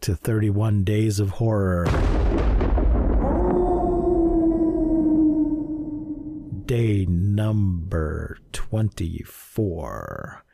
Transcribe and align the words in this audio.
to 0.00 0.14
31 0.14 0.84
Days 0.84 1.18
of 1.18 1.30
Horror. 1.30 1.84
Day 6.66 7.06
number 7.06 8.38
24. 8.52 10.44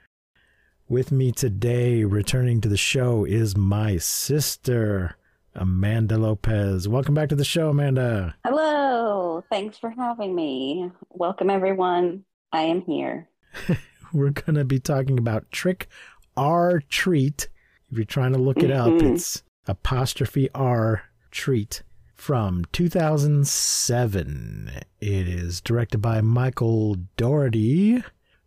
With 0.88 1.12
me 1.12 1.32
today, 1.32 2.04
returning 2.04 2.60
to 2.60 2.68
the 2.68 2.76
show, 2.76 3.24
is 3.24 3.56
my 3.56 3.96
sister, 3.96 5.16
Amanda 5.54 6.16
Lopez. 6.16 6.88
Welcome 6.88 7.14
back 7.14 7.28
to 7.30 7.36
the 7.36 7.44
show, 7.44 7.70
Amanda. 7.70 8.36
Hello. 8.44 9.44
Thanks 9.50 9.76
for 9.78 9.90
having 9.90 10.34
me. 10.34 10.90
Welcome, 11.10 11.50
everyone. 11.50 12.24
I 12.52 12.62
am 12.62 12.82
here. 12.82 13.28
We're 14.12 14.30
going 14.30 14.54
to 14.54 14.64
be 14.64 14.78
talking 14.78 15.18
about 15.18 15.50
Trick 15.50 15.88
'r 16.36 16.80
Treat. 16.88 17.48
If 17.94 17.98
you're 17.98 18.04
trying 18.06 18.32
to 18.32 18.40
look 18.40 18.58
it 18.60 18.72
up, 18.72 18.88
Mhm. 18.88 19.12
it's 19.14 19.44
apostrophe 19.68 20.50
R 20.52 21.04
Treat 21.30 21.84
from 22.16 22.64
2007. 22.72 24.70
It 25.00 25.28
is 25.28 25.60
directed 25.60 25.98
by 25.98 26.20
Michael 26.20 26.96
Dougherty, 27.16 28.02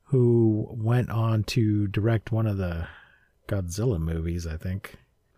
who 0.08 0.68
went 0.70 1.10
on 1.12 1.46
to 1.46 1.88
direct 1.88 2.30
one 2.34 2.46
of 2.46 2.58
the 2.58 2.90
Godzilla 3.48 4.02
movies, 4.02 4.46
I 4.46 4.58
think. 4.58 4.96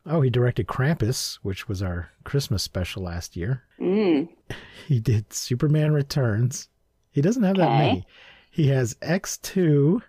Oh, 0.07 0.21
he 0.21 0.31
directed 0.31 0.65
Krampus, 0.65 1.35
which 1.43 1.67
was 1.67 1.83
our 1.83 2.09
Christmas 2.23 2.63
special 2.63 3.03
last 3.03 3.37
year. 3.37 3.61
Mm. 3.79 4.27
He 4.87 4.99
did 4.99 5.31
Superman 5.33 5.91
Returns. 5.93 6.67
He 7.11 7.21
doesn't 7.21 7.43
have 7.43 7.57
that 7.57 7.67
Okay. 7.67 7.77
many. 7.77 8.07
He 8.49 8.69
has 8.69 8.95
X2, 9.03 10.01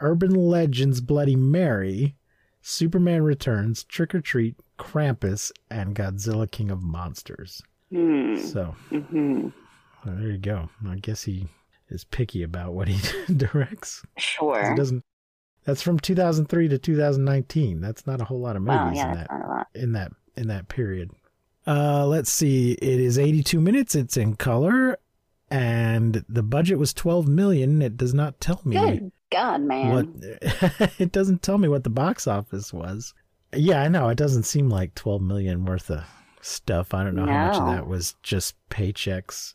Urban 0.00 0.32
Legends 0.34 1.00
Bloody 1.00 1.36
Mary, 1.36 2.16
Superman 2.66 3.22
Returns, 3.22 3.84
Trick 3.84 4.14
or 4.14 4.20
Treat, 4.22 4.56
Krampus, 4.78 5.52
and 5.70 5.94
Godzilla 5.94 6.50
King 6.50 6.70
of 6.70 6.82
Monsters. 6.82 7.62
Hmm. 7.92 8.36
So 8.36 8.74
hmm 8.88 9.48
well, 10.04 10.16
there 10.16 10.30
you 10.30 10.38
go. 10.38 10.68
I 10.88 10.96
guess 10.96 11.22
he 11.22 11.46
is 11.90 12.04
picky 12.04 12.42
about 12.42 12.72
what 12.74 12.88
he 12.88 12.98
directs. 13.36 14.02
Sure. 14.18 14.70
He 14.70 14.76
doesn't. 14.76 15.02
That's 15.64 15.82
from 15.82 15.98
2003 15.98 16.68
to 16.68 16.78
2019. 16.78 17.80
That's 17.80 18.06
not 18.06 18.20
a 18.20 18.24
whole 18.24 18.40
lot 18.40 18.56
of 18.56 18.62
movies 18.62 18.78
Wow. 18.78 18.92
Yeah, 18.94 19.08
in 19.10 19.14
that 19.18 19.30
not 19.30 19.44
a 19.44 19.48
lot. 19.48 19.66
in 19.74 19.92
that 19.92 20.12
in 20.36 20.48
that 20.48 20.68
period. 20.68 21.10
Uh, 21.66 22.06
let's 22.06 22.30
see. 22.32 22.72
It 22.72 23.00
is 23.00 23.18
82 23.18 23.60
minutes. 23.60 23.94
It's 23.94 24.16
in 24.18 24.36
color, 24.36 24.98
and 25.50 26.24
the 26.28 26.42
budget 26.42 26.78
was 26.78 26.92
12 26.92 27.26
million. 27.28 27.80
It 27.82 27.96
does 27.96 28.12
not 28.14 28.40
tell 28.40 28.60
me 28.64 28.76
Good 28.76 29.12
God, 29.34 29.60
man. 29.62 29.90
what. 29.92 30.92
it 30.98 31.12
doesn't 31.12 31.42
tell 31.42 31.58
me 31.58 31.68
what 31.68 31.84
the 31.84 31.90
box 31.90 32.26
office 32.26 32.72
was. 32.72 33.12
Yeah, 33.54 33.82
I 33.82 33.88
know. 33.88 34.08
It 34.08 34.18
doesn't 34.18 34.44
seem 34.44 34.68
like 34.68 34.94
12 34.94 35.22
million 35.22 35.64
worth 35.64 35.90
of 35.90 36.04
stuff. 36.40 36.92
I 36.94 37.04
don't 37.04 37.14
know 37.14 37.26
how 37.26 37.46
much 37.48 37.56
of 37.56 37.66
that 37.66 37.86
was 37.86 38.14
just 38.22 38.54
paychecks. 38.70 39.54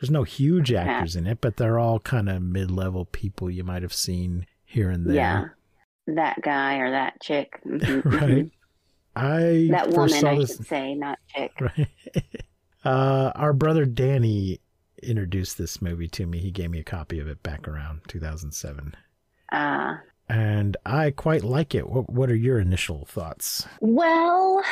There's 0.00 0.10
no 0.10 0.22
huge 0.22 0.72
actors 0.72 1.14
in 1.16 1.26
it, 1.26 1.40
but 1.40 1.56
they're 1.56 1.78
all 1.78 1.98
kind 2.00 2.28
of 2.28 2.40
mid-level 2.42 3.04
people 3.06 3.50
you 3.50 3.64
might 3.64 3.82
have 3.82 3.92
seen 3.92 4.46
here 4.64 4.88
and 4.90 5.06
there. 5.06 5.14
Yeah. 5.14 5.44
That 6.06 6.40
guy 6.42 6.76
or 6.78 6.90
that 6.90 7.20
chick. 7.20 7.60
Mhm, 7.66 8.02
mhm. 8.02 8.20
right. 8.20 8.50
I 9.16 9.68
That 9.72 9.90
woman, 9.90 10.24
I 10.24 10.36
this. 10.38 10.56
should 10.56 10.66
say, 10.66 10.94
not 10.94 11.18
chick. 11.34 11.52
Right. 11.60 11.88
uh, 12.84 13.32
our 13.34 13.52
brother 13.52 13.84
Danny 13.84 14.60
introduced 15.02 15.58
this 15.58 15.82
movie 15.82 16.08
to 16.08 16.26
me. 16.26 16.38
He 16.38 16.50
gave 16.50 16.70
me 16.70 16.78
a 16.78 16.84
copy 16.84 17.18
of 17.18 17.26
it 17.28 17.42
back 17.42 17.66
around 17.68 18.02
2007, 18.08 18.94
Uh, 19.52 19.96
and 20.28 20.76
I 20.86 21.10
quite 21.10 21.42
like 21.42 21.74
it. 21.74 21.88
What 21.88 22.10
What 22.10 22.30
are 22.30 22.36
your 22.36 22.58
initial 22.60 23.04
thoughts? 23.06 23.66
well, 23.80 24.62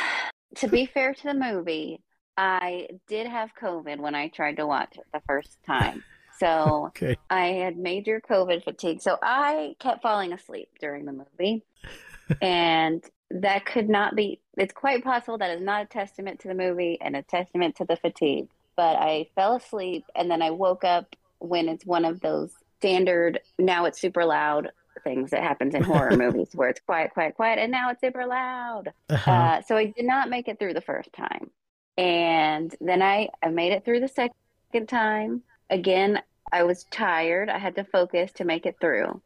to 0.55 0.67
be 0.67 0.85
fair 0.85 1.13
to 1.13 1.23
the 1.23 1.33
movie, 1.33 2.01
I 2.37 2.87
did 3.07 3.27
have 3.27 3.49
COVID 3.61 3.99
when 3.99 4.15
I 4.15 4.29
tried 4.29 4.57
to 4.57 4.65
watch 4.67 4.97
it 4.97 5.05
the 5.13 5.21
first 5.27 5.57
time. 5.65 6.03
So 6.39 6.85
Okay. 6.97 7.17
I 7.29 7.47
had 7.47 7.77
major 7.77 8.21
COVID 8.21 8.63
fatigue. 8.63 9.01
So 9.01 9.17
I 9.21 9.75
kept 9.79 10.01
falling 10.01 10.31
asleep 10.33 10.69
during 10.79 11.05
the 11.05 11.11
movie. 11.13 11.63
and 12.41 13.03
that 13.31 13.65
could 13.65 13.89
not 13.89 14.15
be, 14.15 14.39
it's 14.57 14.73
quite 14.73 15.03
possible 15.03 15.37
that 15.37 15.51
is 15.51 15.61
not 15.61 15.83
a 15.83 15.85
testament 15.87 16.39
to 16.41 16.47
the 16.47 16.55
movie 16.55 16.97
and 17.01 17.15
a 17.15 17.21
testament 17.23 17.75
to 17.77 17.85
the 17.85 17.97
fatigue. 17.97 18.47
But 18.75 18.95
I 18.95 19.27
fell 19.35 19.55
asleep 19.55 20.05
and 20.15 20.31
then 20.31 20.41
I 20.41 20.51
woke 20.51 20.83
up 20.83 21.15
when 21.39 21.67
it's 21.69 21.85
one 21.85 22.05
of 22.05 22.21
those 22.21 22.51
standard, 22.79 23.39
now 23.57 23.85
it's 23.85 23.99
super 23.99 24.25
loud 24.25 24.69
things 25.03 25.31
that 25.31 25.43
happens 25.43 25.75
in 25.75 25.83
horror 25.83 26.15
movies 26.17 26.49
where 26.53 26.69
it's 26.69 26.81
quiet, 26.81 27.11
quiet, 27.13 27.35
quiet, 27.35 27.59
and 27.59 27.71
now 27.71 27.89
it's 27.89 28.01
super 28.01 28.25
loud. 28.25 28.91
Uh-huh. 29.09 29.31
Uh, 29.31 29.61
so 29.61 29.77
I 29.77 29.85
did 29.85 30.05
not 30.05 30.29
make 30.29 30.47
it 30.47 30.59
through 30.59 30.73
the 30.73 30.81
first 30.81 31.11
time. 31.13 31.49
And 31.97 32.73
then 32.79 33.01
I, 33.01 33.29
I 33.43 33.49
made 33.49 33.73
it 33.73 33.83
through 33.83 33.99
the 33.99 34.07
second 34.07 34.87
time. 34.87 35.41
Again, 35.69 36.21
I 36.51 36.63
was 36.63 36.85
tired. 36.85 37.49
I 37.49 37.57
had 37.57 37.75
to 37.75 37.83
focus 37.83 38.31
to 38.33 38.45
make 38.45 38.65
it 38.65 38.77
through. 38.79 39.21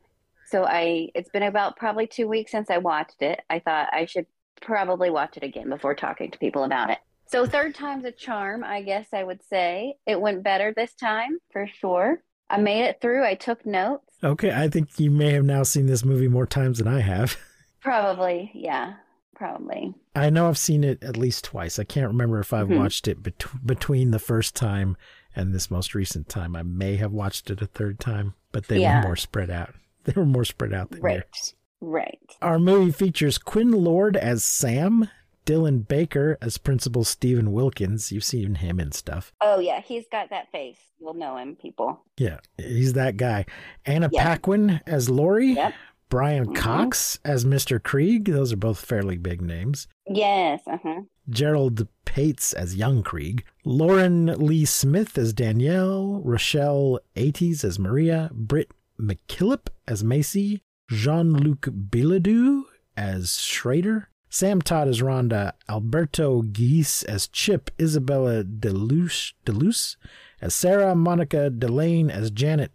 So 0.48 0.66
I 0.66 1.10
it's 1.16 1.30
been 1.30 1.44
about 1.44 1.78
probably 1.78 2.08
2 2.08 2.28
weeks 2.28 2.52
since 2.52 2.70
I 2.70 2.80
watched 2.80 3.22
it. 3.22 3.42
I 3.50 3.60
thought 3.60 3.90
I 3.94 4.06
should 4.06 4.26
probably 4.62 5.10
watch 5.10 5.38
it 5.38 5.44
again 5.44 5.70
before 5.70 5.96
talking 5.96 6.32
to 6.32 6.40
people 6.40 6.64
about 6.64 6.90
it. 6.90 7.00
So 7.26 7.46
third 7.46 7.74
time's 7.74 8.06
a 8.06 8.12
charm, 8.12 8.64
I 8.64 8.82
guess 8.82 9.08
I 9.14 9.24
would 9.24 9.42
say. 9.50 9.96
It 10.06 10.20
went 10.20 10.44
better 10.44 10.74
this 10.76 10.94
time 10.94 11.38
for 11.52 11.68
sure. 11.68 12.22
I 12.54 12.62
made 12.62 12.84
it 12.86 13.02
through. 13.02 13.26
I 13.26 13.36
took 13.36 13.66
notes. 13.66 14.04
okay, 14.24 14.52
I 14.52 14.68
think 14.70 15.00
you 15.00 15.10
may 15.12 15.32
have 15.32 15.44
now 15.46 15.64
seen 15.64 15.86
this 15.88 16.06
movie 16.06 16.28
more 16.28 16.46
times 16.46 16.78
than 16.80 16.88
I 16.88 17.02
have. 17.02 17.36
Probably, 17.82 18.52
yeah. 18.54 18.94
Probably. 19.36 19.94
I 20.16 20.30
know 20.30 20.48
I've 20.48 20.58
seen 20.58 20.84
it 20.84 21.04
at 21.04 21.18
least 21.18 21.44
twice. 21.44 21.80
I 21.80 21.84
can't 21.84 22.08
remember 22.08 22.40
if 22.40 22.54
I've 22.54 22.68
Mhm. 22.68 22.78
watched 22.78 23.08
it 23.08 23.22
bet- 23.24 23.44
between 23.66 24.12
the 24.12 24.20
first 24.20 24.56
time 24.56 24.96
and 25.36 25.54
this 25.54 25.72
most 25.72 25.96
recent 25.96 26.30
time. 26.30 26.56
I 26.56 26.62
may 26.64 26.96
have 26.98 27.12
watched 27.12 27.50
it 27.50 27.62
a 27.62 27.66
third 27.66 28.00
time, 28.00 28.36
but 28.52 28.68
they 28.68 28.80
Yeah. 28.82 28.98
were 29.02 29.08
more 29.08 29.16
spread 29.16 29.50
out. 29.50 29.74
They 30.06 30.14
were 30.18 30.26
more 30.26 30.44
spread 30.46 30.74
out 30.74 30.92
than 30.92 31.02
Right. 31.02 31.14
yours. 31.16 31.56
Right. 31.82 32.20
Our 32.42 32.60
movie 32.60 32.92
features 32.92 33.38
Quinn 33.38 33.72
Lord 33.72 34.16
as 34.18 34.44
Sam, 34.44 35.10
Dylan 35.46 35.88
Baker 35.88 36.38
as 36.42 36.58
Principal 36.58 37.04
Stephen 37.04 37.52
Wilkins. 37.52 38.12
You've 38.12 38.24
seen 38.24 38.56
him 38.56 38.80
and 38.80 38.94
stuff. 38.94 39.32
Oh 39.42 39.60
yeah, 39.60 39.82
he's 39.82 40.06
got 40.12 40.30
that 40.30 40.52
face. 40.52 40.78
You'll 41.00 41.14
know 41.16 41.38
him, 41.38 41.56
people. 41.56 42.04
Yeah, 42.18 42.40
he's 42.58 42.94
that 42.94 43.18
guy. 43.18 43.46
Anna 43.86 44.10
Yeah. 44.12 44.24
Paquin 44.24 44.82
as 44.88 45.10
Lori. 45.10 45.54
Yep. 45.54 45.74
Brian 46.10 46.46
Mhm. 46.48 46.56
Cox 46.56 47.20
as 47.26 47.44
Mr. 47.44 47.80
Kreeg. 47.80 48.28
Those 48.28 48.54
are 48.54 48.58
both 48.58 48.80
fairly 48.86 49.18
big 49.18 49.42
names. 49.42 49.88
Yes. 50.08 50.62
Uh 50.68 50.78
huh. 50.84 51.02
Gerald 51.30 51.88
Pates 52.06 52.54
as 52.54 52.76
young 52.76 53.02
Kreeg, 53.02 53.42
Lauren 53.66 54.28
Lee 54.28 54.66
Smith 54.66 55.18
as 55.18 55.34
Danielle, 55.34 56.22
Rochelle 56.24 57.00
Aytes 57.16 57.64
as 57.64 57.80
Maria, 57.80 58.30
Britt 58.34 58.70
McKillip 59.00 59.68
as 59.88 60.04
Macy, 60.04 60.62
Jean 60.90 61.34
Luc 61.34 61.62
Bilodeau 61.62 62.64
as 62.96 63.40
Schrader, 63.40 64.10
Sam 64.34 64.64
Todd 64.64 64.88
as 64.88 65.00
Rhonda, 65.00 65.54
Alberto 65.70 66.42
Ghisi 66.42 67.06
as 67.06 67.28
Chip, 67.28 67.70
Isabella 67.80 68.44
Deluce, 68.44 69.36
Deluce 69.46 69.96
as 70.42 70.56
Sarah, 70.56 70.96
Moneca 70.96 71.56
Delain 71.56 72.10
as 72.10 72.32
Janet, 72.32 72.72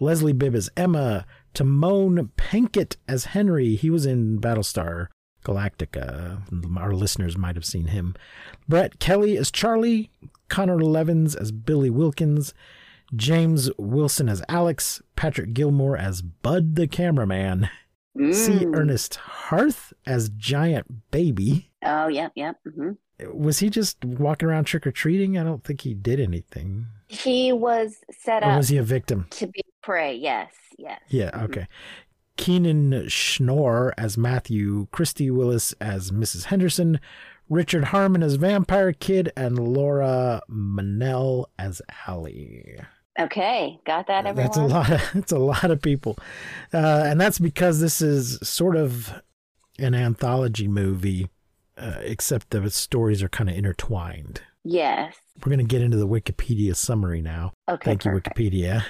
Leslie 0.00 0.32
Bibb 0.32 0.56
as 0.56 0.68
Emma, 0.76 1.24
Tahmoh 1.54 2.28
Penikett 2.36 2.96
as 3.06 3.26
Henry. 3.26 3.76
He 3.76 3.88
was 3.88 4.04
in 4.04 4.40
Battlestar 4.40 5.06
Galactica. 5.44 6.42
Our 6.76 6.92
listeners 6.92 7.38
might 7.38 7.54
have 7.54 7.64
seen 7.64 7.86
him. 7.86 8.16
Brett 8.66 8.98
Kelly 8.98 9.36
as 9.36 9.52
Charlie, 9.52 10.10
Connor 10.48 10.80
Levins 10.80 11.36
as 11.36 11.52
Billy 11.52 11.88
Wilkins, 11.88 12.52
James 13.14 13.70
Wilson 13.78 14.28
as 14.28 14.42
Alex, 14.48 15.00
Patrick 15.14 15.54
Gilmore 15.54 15.96
as 15.96 16.20
Bud 16.20 16.74
the 16.74 16.88
cameraman, 16.88 17.70
Mm. 18.16 18.74
Ernest 18.76 19.16
Harth 19.16 19.92
as 20.06 20.28
Giant 20.30 21.10
Baby. 21.10 21.70
Oh, 21.84 22.08
yep, 22.08 22.32
yep. 22.34 22.56
hmm 22.64 22.92
Was 23.32 23.58
he 23.60 23.70
just 23.70 24.04
walking 24.04 24.48
around 24.48 24.64
trick 24.64 24.86
or 24.86 24.90
treating? 24.92 25.38
I 25.38 25.44
don't 25.44 25.62
think 25.64 25.82
he 25.82 25.94
did 25.94 26.18
anything. 26.20 26.86
He 27.08 27.52
was 27.52 27.96
set 28.10 28.42
Or 28.42 28.50
up 28.52 28.56
was 28.58 28.68
he 28.68 28.76
a 28.78 28.82
victim? 28.82 29.26
to 29.30 29.46
be 29.46 29.62
prey. 29.82 30.14
Yes, 30.16 30.52
yes. 30.78 31.00
Yeah, 31.08 31.30
Mhm. 31.30 31.42
okay. 31.44 31.68
Keenan 32.36 33.08
Schnorr 33.08 33.94
as 33.96 34.18
Matthew, 34.18 34.88
Christy 34.92 35.30
Willis 35.30 35.72
as 35.80 36.10
Mrs. 36.10 36.44
Henderson, 36.44 37.00
Richard 37.48 37.84
Harmon 37.84 38.22
as 38.22 38.34
Vampire 38.34 38.92
Kid, 38.92 39.32
and 39.36 39.58
Laura 39.58 40.42
Manel 40.50 41.46
as 41.58 41.80
Allie. 42.06 42.76
Okay, 43.18 43.80
got 43.86 44.06
that, 44.08 44.26
everyone. 44.26 44.46
That's 44.46 44.56
a 44.56 44.62
lot. 44.62 44.90
Of, 44.90 45.00
that's 45.14 45.32
a 45.32 45.38
lot 45.38 45.70
of 45.70 45.80
people, 45.80 46.18
uh, 46.72 47.04
and 47.06 47.20
that's 47.20 47.38
because 47.38 47.80
this 47.80 48.00
is 48.00 48.38
sort 48.46 48.76
of 48.76 49.22
an 49.78 49.94
anthology 49.94 50.68
movie, 50.68 51.28
uh, 51.78 51.96
except 52.00 52.50
the 52.50 52.70
stories 52.70 53.22
are 53.22 53.28
kind 53.28 53.48
of 53.48 53.56
intertwined. 53.56 54.42
Yes. 54.64 55.14
We're 55.38 55.50
going 55.50 55.58
to 55.58 55.64
get 55.64 55.82
into 55.82 55.96
the 55.96 56.08
Wikipedia 56.08 56.74
summary 56.74 57.22
now. 57.22 57.52
Okay. 57.68 57.84
Thank 57.84 58.04
you. 58.04 58.10
Wikipedia. 58.10 58.84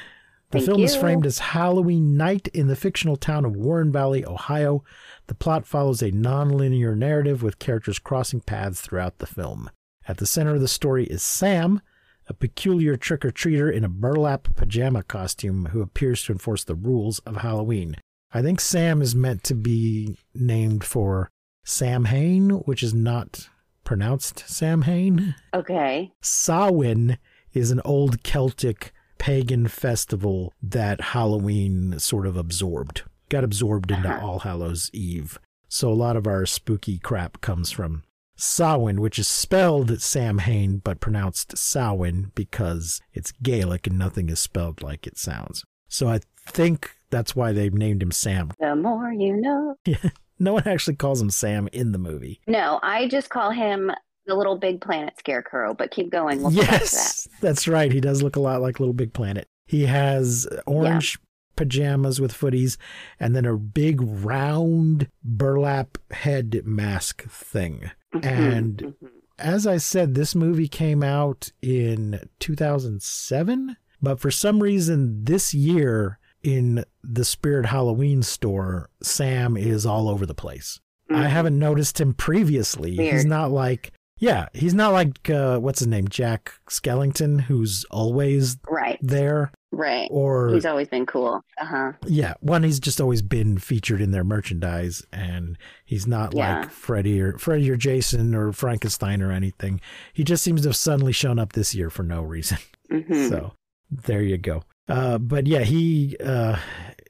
The 0.50 0.58
Thank 0.58 0.66
film 0.66 0.82
is 0.82 0.96
framed 0.96 1.26
as 1.26 1.40
Halloween 1.40 2.16
night 2.16 2.48
in 2.48 2.68
the 2.68 2.76
fictional 2.76 3.16
town 3.16 3.44
of 3.44 3.56
Warren 3.56 3.90
Valley, 3.90 4.24
Ohio. 4.24 4.84
The 5.26 5.34
plot 5.34 5.66
follows 5.66 6.02
a 6.02 6.12
non-linear 6.12 6.94
narrative 6.94 7.42
with 7.42 7.58
characters 7.58 7.98
crossing 7.98 8.40
paths 8.40 8.80
throughout 8.80 9.18
the 9.18 9.26
film. 9.26 9.70
At 10.06 10.18
the 10.18 10.26
center 10.26 10.54
of 10.54 10.60
the 10.60 10.68
story 10.68 11.04
is 11.06 11.22
Sam, 11.22 11.82
a 12.28 12.34
peculiar 12.34 12.96
trick-or-treater 12.96 13.72
in 13.72 13.84
a 13.84 13.88
burlap 13.88 14.48
pajama 14.56 15.02
costume 15.02 15.66
who 15.66 15.80
appears 15.80 16.22
to 16.24 16.32
enforce 16.32 16.64
the 16.64 16.74
rules 16.74 17.18
of 17.20 17.36
Halloween. 17.36 17.96
I 18.32 18.42
think 18.42 18.60
Sam 18.60 19.00
is 19.00 19.14
meant 19.14 19.42
to 19.44 19.54
be 19.54 20.16
named 20.34 20.84
for 20.84 21.30
Sam 21.64 22.06
Hain, 22.06 22.50
which 22.50 22.82
is 22.82 22.92
not 22.92 23.48
pronounced 23.84 24.48
Sam 24.48 24.82
Hain. 24.82 25.34
Okay. 25.54 26.12
Samhain 26.20 27.18
is 27.52 27.70
an 27.70 27.80
old 27.84 28.22
Celtic 28.22 28.92
pagan 29.18 29.68
festival 29.68 30.52
that 30.62 31.00
Halloween 31.00 31.98
sort 31.98 32.26
of 32.26 32.36
absorbed, 32.36 33.02
got 33.28 33.44
absorbed 33.44 33.90
into 33.90 34.08
Uh-huh. 34.08 34.26
All 34.26 34.38
Hallows 34.40 34.90
Eve. 34.92 35.38
So 35.68 35.88
a 35.90 35.94
lot 35.94 36.16
of 36.16 36.26
our 36.26 36.44
spooky 36.46 36.98
crap 36.98 37.40
comes 37.40 37.70
from 37.70 38.02
Samhain, 38.36 39.00
which 39.00 39.18
is 39.18 39.28
spelled 39.28 40.00
Samhain 40.00 40.78
but 40.78 41.00
pronounced 41.00 41.56
Samhain 41.56 42.32
because 42.34 43.00
it's 43.12 43.32
Gaelic 43.32 43.86
and 43.86 43.98
nothing 43.98 44.28
is 44.28 44.38
spelled 44.38 44.82
like 44.82 45.06
it 45.06 45.18
sounds. 45.18 45.64
So 45.88 46.08
I 46.08 46.20
think 46.48 46.90
that's 47.10 47.34
why 47.34 47.52
they've 47.52 47.72
named 47.72 48.02
him 48.02 48.10
Sam. 48.10 48.52
The 48.60 48.76
more 48.76 49.12
you 49.12 49.36
know. 49.36 49.76
No 50.38 50.52
one 50.52 50.68
actually 50.68 50.96
calls 50.96 51.22
him 51.22 51.30
Sam 51.30 51.66
in 51.72 51.92
the 51.92 51.98
movie. 51.98 52.40
No, 52.46 52.78
I 52.82 53.08
just 53.08 53.30
call 53.30 53.50
him 53.50 53.90
the 54.26 54.34
little 54.34 54.58
big 54.58 54.82
planet 54.82 55.14
scarecrow, 55.18 55.72
but 55.72 55.90
keep 55.90 56.10
going. 56.10 56.42
We'll 56.42 56.50
to 56.50 56.56
that. 56.56 56.72
yes, 56.72 57.26
that's 57.40 57.66
right. 57.66 57.90
He 57.90 58.00
does 58.02 58.22
look 58.22 58.36
a 58.36 58.40
lot 58.40 58.60
like 58.60 58.78
Little 58.78 58.92
Big 58.92 59.14
Planet. 59.14 59.48
He 59.64 59.86
has 59.86 60.46
orange 60.66 61.18
pajamas 61.56 62.20
with 62.20 62.32
footies 62.32 62.76
and 63.18 63.34
then 63.34 63.44
a 63.46 63.56
big 63.56 64.00
round 64.00 65.08
burlap 65.24 65.98
head 66.10 66.62
mask 66.64 67.24
thing. 67.28 67.90
Mhm, 68.14 68.24
And 68.24 68.76
mhm. 68.78 68.94
as 69.38 69.66
I 69.66 69.78
said, 69.78 70.14
this 70.14 70.34
movie 70.34 70.68
came 70.68 71.02
out 71.02 71.50
in 71.62 72.20
2007, 72.40 73.76
but 74.02 74.20
for 74.20 74.30
some 74.30 74.62
reason 74.62 75.24
this 75.24 75.54
year 75.54 76.18
in 76.42 76.84
the 77.02 77.24
Spirit 77.24 77.66
Halloween 77.66 78.22
store, 78.22 78.90
Sam 79.02 79.56
is 79.56 79.84
all 79.84 80.08
over 80.08 80.24
the 80.26 80.34
place. 80.34 80.80
I 81.10 81.24
Mhm. 81.24 81.28
haven't 81.30 81.58
noticed 81.58 82.00
him 82.00 82.14
previously. 82.14 82.96
He's 82.96 83.24
not 83.24 83.50
like, 83.50 83.92
yeah, 84.18 84.46
he's 84.54 84.74
not 84.74 84.92
like, 84.92 85.28
uh, 85.30 85.58
what's 85.58 85.80
his 85.80 85.88
name, 85.88 86.08
Jack 86.08 86.52
Skellington, 86.70 87.40
who's 87.42 87.84
always 87.90 88.56
Right, 88.68 88.98
there. 89.02 89.52
right. 89.72 90.08
Or, 90.10 90.52
He's 90.54 90.64
always 90.64 90.88
been 90.88 91.04
cool. 91.06 91.42
Uh 91.60 91.64
huh. 91.66 91.92
yeah, 92.06 92.34
one, 92.40 92.62
he's 92.62 92.80
just 92.80 93.00
always 93.00 93.20
been 93.22 93.58
featured 93.58 94.00
in 94.00 94.10
their 94.12 94.24
merchandise, 94.24 95.04
and 95.12 95.58
he's 95.84 96.06
not 96.06 96.34
Yeah. 96.34 96.60
like 96.60 96.70
Freddy 96.70 97.20
or 97.20 97.36
Freddy 97.38 97.70
or 97.70 97.76
Jason 97.76 98.34
or 98.34 98.52
Frankenstein 98.52 99.20
or 99.22 99.32
anything. 99.32 99.80
He 100.12 100.24
just 100.24 100.42
seems 100.42 100.62
to 100.62 100.68
have 100.68 100.76
suddenly 100.76 101.12
shown 101.12 101.38
up 101.38 101.52
this 101.52 101.74
year 101.74 101.90
for 101.90 102.02
no 102.02 102.22
reason. 102.22 102.58
hmm 102.90 103.28
So 103.28 103.52
there 103.90 104.22
you 104.22 104.38
go. 104.38 104.62
Uh, 104.88 105.18
but 105.18 105.46
yeah, 105.46 105.60
he 105.60 106.16
uh, 106.24 106.56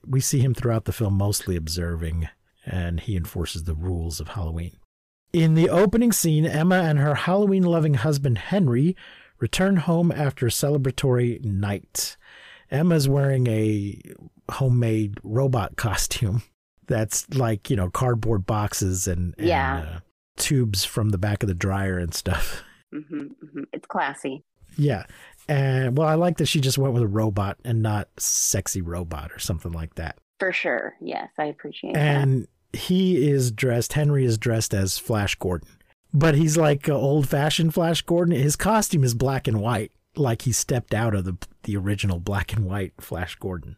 we 0.06 0.20
see 0.20 0.40
him 0.40 0.54
throughout 0.54 0.86
the 0.86 0.92
film 0.92 1.14
mostly 1.14 1.54
observing, 1.56 2.28
and 2.64 3.00
he 3.00 3.16
enforces 3.16 3.64
the 3.64 3.74
rules 3.74 4.18
of 4.18 4.28
Halloween. 4.28 4.72
In 5.36 5.52
the 5.54 5.68
opening 5.68 6.12
scene, 6.12 6.46
Emma 6.46 6.76
and 6.76 6.98
her 6.98 7.14
Halloween 7.14 7.62
loving 7.62 7.92
husband 7.94 8.38
Henry 8.38 8.96
return 9.38 9.76
home 9.76 10.10
after 10.10 10.46
a 10.46 10.50
celebratory 10.50 11.44
night. 11.44 12.16
Emma's 12.70 13.06
wearing 13.06 13.46
a 13.46 14.00
homemade 14.50 15.18
robot 15.22 15.76
costume 15.76 16.42
that's 16.86 17.28
like, 17.34 17.68
you 17.68 17.76
know, 17.76 17.90
cardboard 17.90 18.46
boxes 18.46 19.06
and, 19.06 19.34
and 19.36 19.46
Yeah. 19.46 19.76
uh, 19.96 19.98
tubes 20.38 20.86
from 20.86 21.10
the 21.10 21.18
back 21.18 21.42
of 21.42 21.48
the 21.48 21.54
dryer 21.54 21.98
and 21.98 22.14
stuff. 22.14 22.62
hmm 22.90 23.00
hmm 23.52 23.62
It's 23.74 23.86
classy. 23.86 24.42
Yeah. 24.78 25.04
And 25.50 25.98
well, 25.98 26.08
I 26.08 26.14
like 26.14 26.38
that 26.38 26.46
she 26.46 26.60
just 26.62 26.78
went 26.78 26.94
with 26.94 27.02
a 27.02 27.06
robot 27.08 27.58
and 27.62 27.82
not 27.82 28.08
sexy 28.18 28.80
robot 28.80 29.32
or 29.32 29.38
something 29.38 29.72
like 29.72 29.96
that. 29.96 30.16
For 30.38 30.50
sure. 30.52 30.94
Yes, 31.02 31.28
I 31.38 31.44
appreciate 31.44 31.92
that. 31.92 32.00
And 32.00 32.48
he 32.76 33.28
is 33.28 33.50
dressed, 33.50 33.94
Henry 33.94 34.24
is 34.24 34.38
dressed 34.38 34.74
as 34.74 34.98
Flash 34.98 35.34
Gordon, 35.36 35.68
but 36.12 36.34
he's 36.34 36.56
like 36.56 36.88
old 36.88 37.28
fashioned 37.28 37.74
Flash 37.74 38.02
Gordon. 38.02 38.34
His 38.34 38.56
costume 38.56 39.04
is 39.04 39.14
black 39.14 39.48
and 39.48 39.60
white, 39.60 39.92
like 40.16 40.42
he 40.42 40.52
stepped 40.52 40.94
out 40.94 41.14
of 41.14 41.24
the, 41.24 41.36
the 41.64 41.76
original 41.76 42.18
black 42.20 42.52
and 42.52 42.64
white 42.64 42.92
Flash 43.00 43.36
Gordon. 43.36 43.76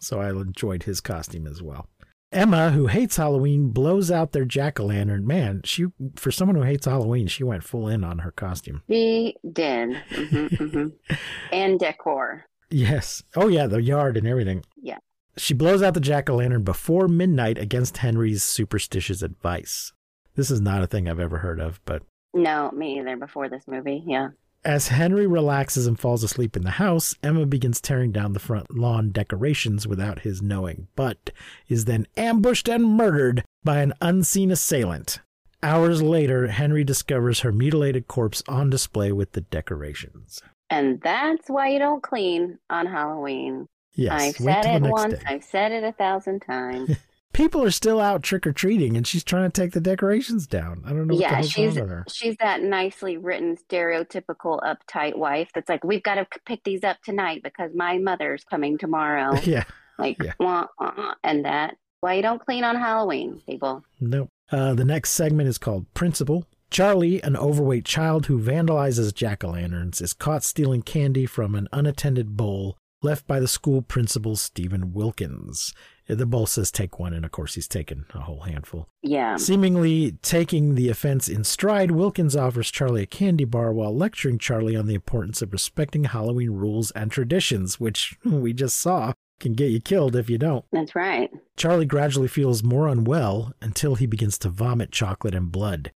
So 0.00 0.20
I 0.20 0.30
enjoyed 0.30 0.84
his 0.84 1.00
costume 1.00 1.46
as 1.46 1.62
well. 1.62 1.86
Emma, 2.32 2.70
who 2.70 2.86
hates 2.86 3.16
Halloween, 3.16 3.70
blows 3.70 4.08
out 4.10 4.30
their 4.32 4.44
jack 4.44 4.78
o' 4.78 4.84
lantern. 4.86 5.26
Man, 5.26 5.62
she 5.64 5.86
for 6.14 6.30
someone 6.30 6.54
who 6.56 6.62
hates 6.62 6.86
Halloween, 6.86 7.26
she 7.26 7.42
went 7.42 7.64
full 7.64 7.88
in 7.88 8.04
on 8.04 8.20
her 8.20 8.30
costume. 8.30 8.82
She 8.88 9.34
did. 9.52 9.96
hmm 10.10 10.46
hmm 10.46 10.86
And 11.52 11.80
decor. 11.80 12.46
Yes. 12.70 13.24
Oh, 13.34 13.48
yeah, 13.48 13.66
the 13.66 13.82
yard 13.82 14.16
and 14.16 14.28
everything. 14.28 14.62
Yeah. 14.80 14.98
She 15.36 15.54
blows 15.54 15.82
out 15.82 15.94
the 15.94 16.00
jack 16.00 16.28
o' 16.28 16.36
lantern 16.36 16.62
before 16.64 17.08
midnight 17.08 17.58
against 17.58 17.98
Henry's 17.98 18.42
superstitious 18.42 19.22
advice. 19.22 19.92
This 20.34 20.50
is 20.50 20.60
not 20.60 20.82
a 20.82 20.86
thing 20.86 21.08
I've 21.08 21.20
ever 21.20 21.38
heard 21.38 21.60
of, 21.60 21.80
but 21.84 22.02
No, 22.34 22.70
me 22.72 22.98
either 22.98 23.16
before 23.16 23.48
this 23.48 23.66
movie. 23.66 24.02
Yeah. 24.06 24.28
as 24.64 24.88
Henry 24.88 25.26
relaxes 25.26 25.86
and 25.86 25.98
falls 25.98 26.22
asleep 26.22 26.54
in 26.56 26.62
the 26.64 26.72
house, 26.72 27.14
Emma 27.22 27.46
begins 27.46 27.80
tearing 27.80 28.12
down 28.12 28.32
the 28.34 28.38
front 28.38 28.76
lawn 28.76 29.10
decorations 29.10 29.86
without 29.86 30.20
his 30.20 30.42
knowing, 30.42 30.88
but 30.96 31.30
is 31.68 31.86
then 31.86 32.06
ambushed 32.16 32.68
and 32.68 32.84
murdered 32.84 33.42
by 33.64 33.80
an 33.80 33.94
unseen 34.02 34.50
assailant. 34.50 35.20
Hours 35.62 36.02
later, 36.02 36.48
Henry 36.48 36.84
discovers 36.84 37.40
her 37.40 37.52
mutilated 37.52 38.06
corpse 38.08 38.42
on 38.48 38.68
display 38.70 39.12
with 39.12 39.32
the 39.32 39.40
decorations. 39.42 40.42
And 40.70 41.00
that's 41.02 41.48
why 41.48 41.68
you 41.68 41.78
don't 41.78 42.02
clean 42.02 42.58
on 42.70 42.86
Halloween. 42.86 43.66
Yes, 43.94 44.12
I've 44.20 44.36
said 44.36 44.66
it 44.66 44.82
once, 44.90 45.14
day. 45.14 45.20
I've 45.26 45.44
said 45.44 45.72
it 45.72 45.84
a 45.84 45.92
thousand 45.92 46.40
times. 46.40 46.96
people 47.32 47.62
are 47.62 47.70
still 47.70 48.00
out 48.00 48.22
trick 48.22 48.46
or 48.46 48.52
treating, 48.52 48.96
and 48.96 49.06
she's 49.06 49.24
trying 49.24 49.50
to 49.50 49.60
take 49.60 49.72
the 49.72 49.80
decorations 49.80 50.46
down. 50.46 50.82
I 50.84 50.90
don't 50.90 51.06
know 51.06 51.14
yeah, 51.14 51.40
she's 51.42 51.76
her. 51.76 52.04
she's 52.08 52.36
that 52.38 52.62
nicely 52.62 53.16
written 53.16 53.56
stereotypical 53.56 54.60
uptight 54.62 55.16
wife 55.16 55.50
that's 55.54 55.68
like, 55.68 55.84
We've 55.84 56.02
got 56.02 56.16
to 56.16 56.26
pick 56.46 56.62
these 56.64 56.84
up 56.84 56.98
tonight 57.02 57.42
because 57.42 57.70
my 57.74 57.98
mother's 57.98 58.44
coming 58.44 58.78
tomorrow. 58.78 59.34
Yeah, 59.44 59.64
like 59.98 60.22
Yeah. 60.22 60.32
wah, 60.38 60.66
wah, 60.78 61.14
and 61.24 61.44
that 61.44 61.76
why 62.00 62.14
you 62.14 62.22
don't 62.22 62.44
clean 62.44 62.64
on 62.64 62.76
Halloween, 62.76 63.42
people. 63.46 63.84
no. 64.00 64.28
Uh, 64.52 64.74
the 64.74 64.84
next 64.84 65.10
segment 65.10 65.48
is 65.48 65.58
called 65.58 65.86
Principal. 65.94 66.44
Charlie, 66.70 67.22
an 67.22 67.36
overweight 67.36 67.84
child 67.84 68.26
who 68.26 68.40
vandalizes 68.40 69.14
jack 69.14 69.44
o' 69.44 69.50
lanterns, 69.50 70.00
is 70.00 70.12
caught 70.12 70.42
stealing 70.42 70.82
candy 70.82 71.24
from 71.26 71.54
an 71.54 71.68
unattended 71.72 72.36
bowl 72.36 72.76
left 73.02 73.26
by 73.26 73.40
the 73.40 73.48
school 73.48 73.82
principal, 73.82 74.36
Stephen 74.36 74.92
Wilkins. 74.92 75.72
Uh, 76.08 76.14
the 76.14 76.26
bowl 76.26 76.46
says 76.46 76.70
take 76.70 76.98
one, 76.98 77.12
and 77.12 77.24
of 77.24 77.30
course, 77.30 77.54
he's 77.54 77.68
taken 77.68 78.06
a 78.14 78.20
whole 78.20 78.40
handful. 78.40 78.88
Yeah. 79.02 79.36
Seemingly 79.36 80.12
taking 80.22 80.74
the 80.74 80.88
offense 80.88 81.28
in 81.28 81.44
stride, 81.44 81.90
Wilkins 81.90 82.36
offers 82.36 82.70
Charlie 82.70 83.02
a 83.02 83.06
candy 83.06 83.44
bar 83.44 83.72
while 83.72 83.96
lecturing 83.96 84.38
Charlie 84.38 84.76
on 84.76 84.86
the 84.86 84.94
importance 84.94 85.42
of 85.42 85.52
respecting 85.52 86.04
Halloween 86.04 86.50
rules 86.50 86.90
and 86.92 87.10
traditions, 87.10 87.78
which 87.78 88.18
we 88.24 88.52
just 88.52 88.78
saw 88.78 89.12
can 89.38 89.54
get 89.54 89.70
you 89.70 89.80
killed 89.80 90.14
if 90.14 90.28
you 90.28 90.36
don't. 90.36 90.64
That's 90.70 90.94
right. 90.94 91.30
Charlie 91.56 91.86
gradually 91.86 92.28
feels 92.28 92.62
more 92.62 92.88
unwell 92.88 93.54
until 93.62 93.94
he 93.94 94.06
begins 94.06 94.36
to 94.38 94.50
vomit 94.50 94.92
chocolate 94.92 95.34
and 95.34 95.50
blood. 95.50 95.92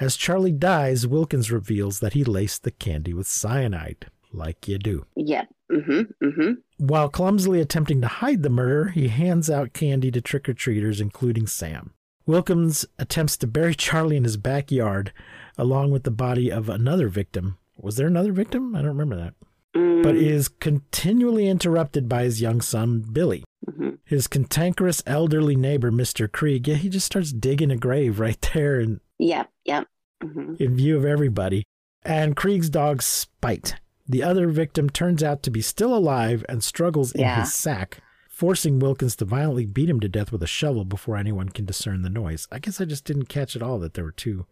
As 0.00 0.16
Charlie 0.16 0.52
dies, 0.52 1.06
Wilkins 1.06 1.50
reveals 1.50 2.00
that 2.00 2.12
he 2.12 2.24
laced 2.24 2.62
the 2.62 2.70
candy 2.70 3.12
with 3.12 3.26
cyanide, 3.26 4.06
like 4.32 4.68
you 4.68 4.78
do. 4.78 5.06
Yeah. 5.16 5.44
Mm-hmm. 5.70 6.24
Mm-hmm. 6.26 6.52
While 6.78 7.08
clumsily 7.08 7.60
attempting 7.60 8.00
to 8.00 8.06
hide 8.08 8.42
the 8.42 8.50
murder, 8.50 8.88
he 8.90 9.08
hands 9.08 9.50
out 9.50 9.72
candy 9.72 10.10
to 10.10 10.20
trick 10.20 10.48
or 10.48 10.54
treaters, 10.54 11.00
including 11.00 11.46
Sam. 11.46 11.92
Wilkins 12.26 12.84
attempts 12.98 13.36
to 13.38 13.46
bury 13.46 13.74
Charlie 13.76 14.16
in 14.16 14.24
his 14.24 14.36
backyard, 14.36 15.12
along 15.56 15.90
with 15.90 16.04
the 16.04 16.10
body 16.10 16.50
of 16.50 16.68
another 16.68 17.08
victim. 17.08 17.58
Was 17.76 17.96
there 17.96 18.06
another 18.06 18.32
victim? 18.32 18.74
I 18.74 18.78
don't 18.78 18.88
remember 18.96 19.16
that. 19.16 19.34
Mm, 19.76 20.02
But 20.02 20.16
is 20.16 20.48
continually 20.48 21.46
interrupted 21.48 22.08
by 22.08 22.24
his 22.24 22.40
young 22.40 22.60
son, 22.60 23.00
Billy. 23.12 23.44
mhm. 23.68 23.98
His 24.04 24.26
cantankerous 24.26 25.02
elderly 25.06 25.56
neighbor, 25.56 25.90
Mr. 25.92 26.26
Kreeg, 26.28 26.66
yeah, 26.66 26.74
he 26.76 26.88
just 26.88 27.06
starts 27.06 27.32
digging 27.32 27.70
a 27.70 27.76
grave 27.76 28.18
right 28.26 28.40
there. 28.54 28.80
And 28.80 29.00
Yep. 29.18 29.50
Yep. 29.64 29.86
hmm 30.22 30.54
in 30.58 30.76
view 30.76 30.96
of 30.96 31.04
everybody, 31.04 31.64
and 32.04 32.34
Kreeg's 32.36 32.70
dog 32.70 33.02
Spite. 33.02 33.76
The 34.08 34.22
other 34.22 34.48
victim 34.48 34.88
turns 34.88 35.22
out 35.22 35.42
to 35.44 35.50
be 35.50 35.60
still 35.60 35.94
alive 35.94 36.44
and 36.48 36.64
struggles 36.64 37.12
in 37.12 37.20
Yeah. 37.20 37.40
his 37.40 37.52
sack, 37.54 37.98
forcing 38.30 38.78
Wilkins 38.78 39.14
to 39.16 39.24
violently 39.24 39.66
beat 39.66 39.90
him 39.90 40.00
to 40.00 40.08
death 40.08 40.32
with 40.32 40.42
a 40.42 40.46
shovel 40.46 40.84
before 40.84 41.16
anyone 41.16 41.50
can 41.50 41.66
discern 41.66 42.02
the 42.02 42.08
noise. 42.10 42.48
I 42.50 42.58
guess 42.58 42.80
I 42.80 42.84
just 42.86 43.04
didn't 43.04 43.26
catch 43.26 43.54
at 43.54 43.62
all 43.62 43.78
that 43.80 43.94
there 43.94 44.04
were 44.04 44.12
two 44.12 44.46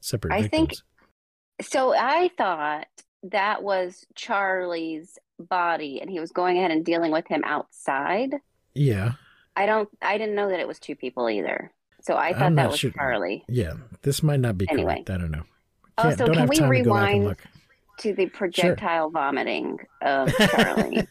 separate 0.00 0.32
I 0.34 0.48
think- 0.48 0.72
So 1.62 1.94
I 1.96 2.30
thought 2.36 2.86
that 3.22 3.62
was 3.62 4.06
Charlie's 4.14 5.18
body, 5.38 6.00
and 6.00 6.10
he 6.10 6.18
was 6.20 6.30
going 6.32 6.58
ahead 6.58 6.70
and 6.70 6.84
dealing 6.84 7.12
with 7.12 7.26
him 7.28 7.42
outside. 7.44 8.34
yeah, 8.74 9.12
I 9.56 9.64
don't. 9.66 9.88
I 10.02 10.18
didn't 10.18 10.34
know 10.34 10.50
that 10.50 10.60
it 10.60 10.68
was 10.68 10.78
two 10.78 10.94
people 10.96 11.30
either. 11.30 11.72
So 12.02 12.14
I 12.16 12.32
thought 12.34 12.54
that 12.56 12.70
was 12.70 12.78
sure. 12.78 12.90
Charlie. 12.90 13.44
yeah. 13.48 13.72
This 14.02 14.22
might 14.22 14.40
not 14.40 14.58
be 14.58 14.68
Anyway. 14.68 14.94
correct. 14.96 15.10
I 15.10 15.16
don't 15.18 15.30
know. 15.30 15.44
Oh, 15.98 16.02
Can't- 16.02 16.18
so 16.18 16.26
don't 16.26 16.36
can 16.36 16.46
we 16.48 16.56
time 16.56 16.70
to 16.72 16.82
go 16.82 16.92
back 16.94 17.10
and 17.12 17.20
rewind. 17.22 17.36
To 18.00 18.14
the 18.14 18.26
projectile 18.26 19.10
vomiting 19.10 19.78
of 20.02 20.32
Charlie. 20.50 21.06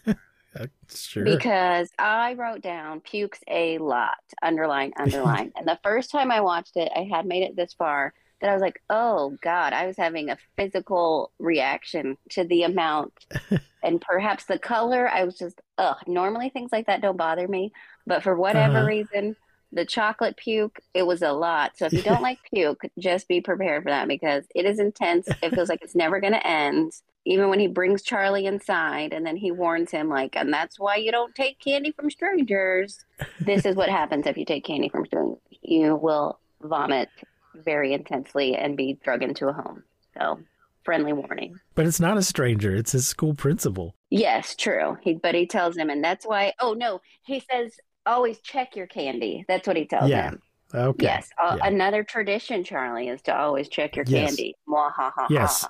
Sure. 0.93 1.23
Because 1.25 1.89
I 1.99 2.33
wrote 2.35 2.61
down 2.61 3.01
pukes 3.01 3.39
a 3.47 3.77
lot, 3.79 4.15
underline, 4.41 4.93
underline. 4.97 5.51
and 5.55 5.67
the 5.67 5.79
first 5.83 6.11
time 6.11 6.31
I 6.31 6.41
watched 6.41 6.77
it, 6.77 6.91
I 6.95 7.03
had 7.11 7.25
made 7.25 7.43
it 7.43 7.55
this 7.55 7.73
far 7.73 8.13
that 8.39 8.49
I 8.49 8.53
was 8.53 8.61
like, 8.61 8.79
oh 8.89 9.35
God, 9.41 9.73
I 9.73 9.87
was 9.87 9.97
having 9.97 10.29
a 10.29 10.37
physical 10.55 11.31
reaction 11.39 12.17
to 12.31 12.43
the 12.45 12.63
amount 12.63 13.13
and 13.83 13.99
perhaps 13.99 14.45
the 14.45 14.59
color. 14.59 15.09
I 15.09 15.23
was 15.23 15.37
just, 15.37 15.59
ugh. 15.77 15.97
Normally 16.07 16.49
things 16.49 16.71
like 16.71 16.87
that 16.87 17.01
don't 17.01 17.17
bother 17.17 17.47
me. 17.47 17.73
But 18.05 18.23
for 18.23 18.35
whatever 18.35 18.77
Uh-huh. 18.77 18.87
reason, 18.87 19.35
the 19.71 19.85
chocolate 19.85 20.37
puke, 20.37 20.79
it 20.93 21.03
was 21.03 21.21
a 21.21 21.31
lot. 21.31 21.77
So 21.77 21.85
if 21.85 21.93
you 21.93 22.01
don't 22.01 22.21
like 22.23 22.39
puke, 22.53 22.83
just 22.99 23.27
be 23.27 23.41
prepared 23.41 23.83
for 23.83 23.89
that 23.89 24.07
because 24.07 24.45
it 24.55 24.65
is 24.65 24.79
intense. 24.79 25.27
It 25.41 25.53
feels 25.53 25.69
like 25.69 25.81
it's 25.81 25.95
never 25.95 26.19
going 26.19 26.33
to 26.33 26.47
end. 26.47 26.93
Even 27.25 27.49
when 27.49 27.59
he 27.59 27.67
brings 27.67 28.03
Charlie 28.03 28.45
inside 28.45 29.11
and 29.11 29.25
then 29.25 29.35
he 29.35 29.51
warns 29.51 29.89
him, 29.89 30.09
like, 30.09 30.35
and 30.35 30.53
that's 30.53 30.79
why 30.79 30.95
you 30.95 31.11
don't 31.11 31.33
take 31.33 31.59
candy 31.59 31.91
from 31.91 32.11
strangers. 32.11 33.03
This 33.39 33.65
is 33.65 33.75
what 33.75 33.89
happens 33.89 34.27
if 34.27 34.37
you 34.37 34.45
take 34.45 34.63
candy 34.63 34.89
from 34.89 35.05
strangers. 35.07 35.39
You 35.61 35.95
will 35.95 36.39
vomit 36.61 37.09
very 37.55 37.93
intensely 37.93 38.55
and 38.55 38.77
be 38.77 38.99
drug 39.03 39.23
into 39.23 39.47
a 39.47 39.53
home. 39.53 39.83
So, 40.17 40.39
friendly 40.83 41.13
warning. 41.13 41.59
but 41.73 41.87
it's 41.87 41.99
not 41.99 42.15
a 42.15 42.21
stranger. 42.21 42.75
It's 42.75 42.91
his 42.91 43.07
school 43.07 43.33
principal. 43.33 43.95
Yes, 44.11 44.55
true. 44.55 44.97
He, 45.01 45.15
but 45.15 45.33
he 45.33 45.47
tells 45.47 45.75
him, 45.75 45.89
and 45.89 46.03
that's 46.03 46.25
why. 46.25 46.53
Oh 46.59 46.73
no, 46.73 47.01
he 47.23 47.41
says 47.51 47.73
always 48.05 48.39
check 48.39 48.75
your 48.75 48.87
candy. 48.87 49.45
That's 49.47 49.67
what 49.67 49.77
he 49.77 49.85
tells 49.85 50.09
Yeah. 50.09 50.31
him. 50.31 50.41
Okay. 50.73 51.05
Yes, 51.05 51.29
uh, 51.41 51.57
yeah. 51.59 51.67
another 51.67 52.03
tradition, 52.03 52.63
Charlie, 52.63 53.07
is 53.07 53.21
to 53.23 53.35
always 53.37 53.69
check 53.69 53.95
your 53.95 54.05
Yes. 54.07 54.29
candy. 54.35 54.55
Mwahaha. 54.67 55.27
Yes. 55.29 55.65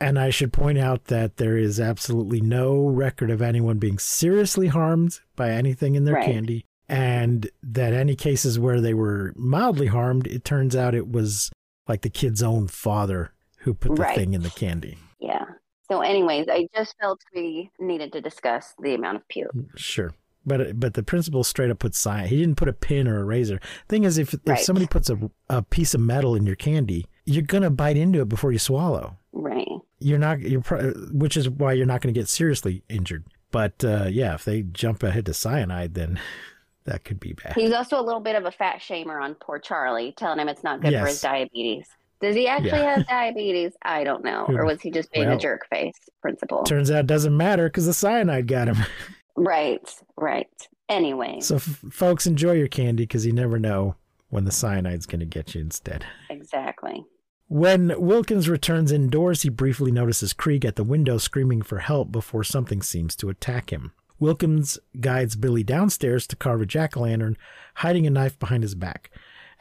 And 0.00 0.18
I 0.18 0.30
should 0.30 0.52
point 0.52 0.78
out 0.78 1.04
that 1.06 1.36
there 1.38 1.56
is 1.56 1.80
absolutely 1.80 2.40
no 2.40 2.86
record 2.86 3.30
of 3.30 3.40
anyone 3.42 3.78
being 3.78 3.98
seriously 3.98 4.68
harmed 4.68 5.20
by 5.36 5.50
anything 5.50 5.94
in 5.94 6.04
their 6.04 6.14
Right. 6.16 6.24
candy. 6.26 6.64
And 6.88 7.50
that 7.62 7.92
any 7.92 8.14
cases 8.14 8.58
where 8.58 8.80
they 8.80 8.94
were 8.94 9.32
mildly 9.36 9.86
harmed, 9.88 10.26
it 10.26 10.44
turns 10.44 10.76
out 10.76 10.94
it 10.94 11.10
was 11.10 11.50
like 11.88 12.02
the 12.02 12.10
kid's 12.10 12.42
own 12.42 12.68
father 12.68 13.32
who 13.60 13.74
put 13.74 13.96
the 13.96 14.02
Right. 14.02 14.14
thing 14.16 14.34
in 14.34 14.42
the 14.42 14.50
candy. 14.50 14.96
Yeah. 15.18 15.44
So, 15.90 16.00
anyways, 16.02 16.46
I 16.48 16.68
just 16.74 16.94
felt 17.00 17.20
we 17.34 17.70
needed 17.80 18.12
to 18.12 18.20
discuss 18.20 18.74
the 18.80 18.94
amount 18.94 19.16
of 19.16 19.28
puke. 19.28 19.50
Sure. 19.76 20.12
But 20.46 20.78
but 20.78 20.94
the 20.94 21.02
principal 21.02 21.42
straight 21.44 21.70
up 21.70 21.80
put 21.80 21.94
cyan. 21.94 22.28
He 22.28 22.36
didn't 22.38 22.56
put 22.56 22.68
a 22.68 22.72
pin 22.72 23.08
or 23.08 23.20
a 23.20 23.24
razor. 23.24 23.60
Thing 23.88 24.04
is, 24.04 24.16
if 24.16 24.34
if 24.46 24.60
somebody 24.60 24.86
puts 24.86 25.10
a 25.10 25.18
a 25.50 25.62
piece 25.62 25.92
of 25.94 26.00
metal 26.00 26.34
in 26.36 26.46
your 26.46 26.56
candy, 26.56 27.06
you're 27.24 27.42
gonna 27.42 27.70
bite 27.70 27.96
into 27.96 28.20
it 28.20 28.28
before 28.28 28.52
you 28.52 28.58
swallow. 28.58 29.16
Right. 29.32 29.66
you're 29.98 30.18
not 30.18 30.40
you're 30.40 30.60
pro- 30.62 30.92
which 31.12 31.36
is 31.36 31.48
why 31.50 31.72
you're 31.72 31.84
not 31.86 32.00
going 32.00 32.12
to 32.12 32.18
get 32.18 32.28
seriously 32.28 32.82
injured 32.88 33.24
but 33.50 33.84
uh 33.84 34.06
yeah 34.10 34.34
if 34.34 34.44
they 34.46 34.62
jump 34.62 35.02
ahead 35.02 35.26
to 35.26 35.34
cyanide 35.34 35.92
then 35.94 36.18
that 36.84 37.04
could 37.04 37.20
be 37.20 37.32
bad 37.34 37.52
He's 37.54 37.72
also 37.72 38.00
a 38.00 38.02
little 38.02 38.20
bit 38.20 38.34
of 38.34 38.44
a 38.46 38.50
fat 38.50 38.80
shamer 38.80 39.22
on 39.22 39.34
poor 39.34 39.58
Charlie, 39.58 40.12
telling 40.16 40.38
him 40.38 40.48
it's 40.48 40.62
not 40.64 40.80
good 40.80 40.92
for 40.98 41.06
his 41.06 41.20
diabetes. 41.20 41.86
Does 42.22 42.34
he 42.34 42.46
actually 42.48 42.78
Yeah. 42.80 42.96
have 42.96 43.06
diabetes? 43.06 43.72
I 43.82 44.04
don't 44.04 44.24
know. 44.24 44.46
Or 44.48 44.64
was 44.64 44.80
he 44.80 44.90
just 44.90 45.12
being 45.12 45.26
Well, 45.28 45.36
a 45.36 45.40
jerk 45.40 45.66
face 45.68 45.94
principal? 46.22 46.64
turns 46.64 46.90
out 46.90 47.00
it 47.00 47.06
doesn't 47.06 47.36
matter 47.36 47.68
because 47.68 47.84
the 47.86 47.92
cyanide 47.94 48.46
got 48.46 48.68
him 48.68 48.76
Right, 49.36 49.88
right. 50.16 50.48
Anyway, 50.88 51.40
so 51.40 51.56
f- 51.56 51.84
folks 51.90 52.26
enjoy 52.26 52.52
your 52.52 52.68
candy 52.68 53.02
because 53.02 53.26
you 53.26 53.32
never 53.32 53.58
know 53.58 53.96
when 54.28 54.44
the 54.44 54.50
cyanide's 54.52 55.06
going 55.06 55.20
to 55.20 55.26
get 55.26 55.54
you 55.54 55.60
instead 55.60 56.04
exactly. 56.30 57.04
when 57.48 57.92
wilkins 58.00 58.48
returns 58.48 58.92
indoors 58.92 59.42
he 59.42 59.48
briefly 59.48 59.90
notices 59.90 60.32
kreeg 60.32 60.64
at 60.64 60.76
the 60.76 60.84
window 60.84 61.16
screaming 61.18 61.62
for 61.62 61.78
help 61.78 62.10
before 62.12 62.44
something 62.44 62.82
seems 62.82 63.14
to 63.16 63.28
attack 63.28 63.70
him 63.72 63.92
wilkins 64.20 64.78
guides 65.00 65.34
billy 65.36 65.62
downstairs 65.64 66.26
to 66.26 66.36
carve 66.36 66.60
a 66.60 66.66
jack-o'-lantern 66.66 67.36
hiding 67.76 68.06
a 68.06 68.10
knife 68.10 68.38
behind 68.38 68.62
his 68.62 68.74
back 68.74 69.10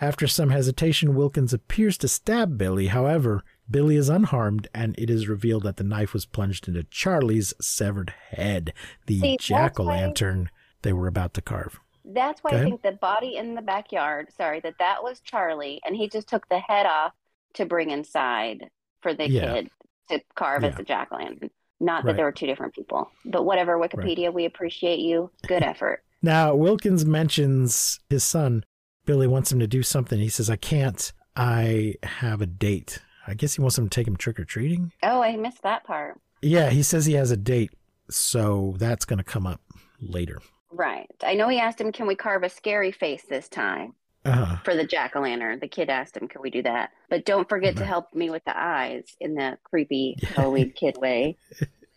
After 0.01 0.27
some 0.27 0.49
hesitation, 0.49 1.15
Wilkins 1.15 1.53
appears 1.53 1.97
to 1.99 2.07
stab 2.09 2.57
Billy. 2.57 2.87
However, 2.87 3.43
Billy 3.69 3.95
is 3.95 4.09
unharmed, 4.09 4.67
and 4.73 4.93
it 4.97 5.09
is 5.09 5.27
revealed 5.27 5.63
that 5.63 5.77
the 5.77 5.83
knife 5.83 6.13
was 6.13 6.25
plunged 6.25 6.67
into 6.67 6.83
Charlie's 6.83 7.53
severed 7.59 8.13
head, 8.31 8.73
the 9.07 9.37
jack 9.39 9.79
o' 9.79 9.83
lantern 9.83 10.49
they 10.83 10.93
were 10.93 11.07
about 11.07 11.33
to 11.33 11.41
carve. 11.41 11.79
That's 12.03 12.43
why 12.43 12.51
I 12.51 12.63
think 12.63 12.83
the 12.83 12.91
body 12.91 13.37
in 13.37 13.55
the 13.55 13.63
backyard, 13.63 14.27
sorry, 14.37 14.59
that 14.59 14.75
that 14.77 15.01
was 15.03 15.19
Charlie, 15.21 15.81
and 15.85 15.95
he 15.95 16.07
just 16.07 16.27
took 16.27 16.47
the 16.49 16.59
head 16.59 16.85
off 16.85 17.13
to 17.55 17.65
bring 17.65 17.89
inside 17.89 18.69
for 19.01 19.13
the 19.15 19.27
Yeah. 19.29 19.53
kid 19.53 19.69
to 20.09 20.21
carve 20.35 20.63
as 20.63 20.77
a 20.77 20.83
jack 20.83 21.07
o' 21.11 21.15
lantern. 21.15 21.49
Not 21.79 22.03
that 22.03 22.09
Right. 22.09 22.15
there 22.17 22.25
were 22.25 22.31
two 22.31 22.45
different 22.45 22.75
people, 22.75 23.09
but 23.25 23.43
whatever. 23.45 23.77
Wikipedia, 23.79 24.31
we 24.31 24.45
appreciate 24.45 24.99
you. 24.99 25.31
Good 25.47 25.63
effort. 25.63 26.03
Now, 26.21 26.53
Wilkins 26.55 27.05
mentions 27.05 27.99
his 28.09 28.23
son. 28.23 28.63
Billy 29.05 29.27
wants 29.27 29.51
him 29.51 29.59
to 29.59 29.67
do 29.67 29.81
something. 29.83 30.19
He 30.19 30.29
says, 30.29 30.49
I 30.49 30.55
can't. 30.55 31.11
I 31.35 31.95
have 32.03 32.41
a 32.41 32.45
date. 32.45 32.99
I 33.27 33.33
guess 33.33 33.55
he 33.55 33.61
wants 33.61 33.75
them 33.75 33.89
to 33.89 33.95
take 33.95 34.07
him 34.07 34.15
trick 34.15 34.39
or 34.39 34.45
treating. 34.45 34.91
Oh, 35.03 35.21
I 35.21 35.35
missed 35.35 35.63
that 35.63 35.83
part. 35.83 36.19
Yeah, 36.41 36.69
he 36.69 36.83
says 36.83 37.05
he 37.05 37.13
has 37.13 37.31
a 37.31 37.37
date. 37.37 37.71
So 38.09 38.75
that's 38.77 39.03
going 39.05 39.17
to 39.17 39.23
come 39.23 39.47
up 39.47 39.61
later. 39.99 40.39
Right. 40.71 41.09
I 41.23 41.33
know 41.33 41.47
he 41.47 41.57
asked 41.59 41.81
him, 41.81 41.91
"Can 41.91 42.05
we 42.05 42.15
carve 42.15 42.43
a 42.43 42.49
scary 42.49 42.91
face 42.91 43.23
this 43.27 43.47
time 43.49 43.93
Uh, 44.25 44.57
for 44.57 44.75
the 44.75 44.83
jack 44.85 45.15
o' 45.15 45.21
lantern?" 45.21 45.59
The 45.59 45.67
kid 45.67 45.89
asked 45.89 46.15
him, 46.17 46.27
"Can 46.27 46.41
we 46.41 46.49
do 46.51 46.61
that?" 46.63 46.91
But 47.09 47.25
don't 47.25 47.49
forget 47.49 47.77
to 47.77 47.85
help 47.85 48.13
me 48.13 48.29
with 48.29 48.43
the 48.45 48.55
eyes 48.55 49.05
in 49.19 49.33
the 49.35 49.57
creepy 49.63 50.17
Halloween 50.35 50.71
kid 50.75 50.97
way. 50.97 51.37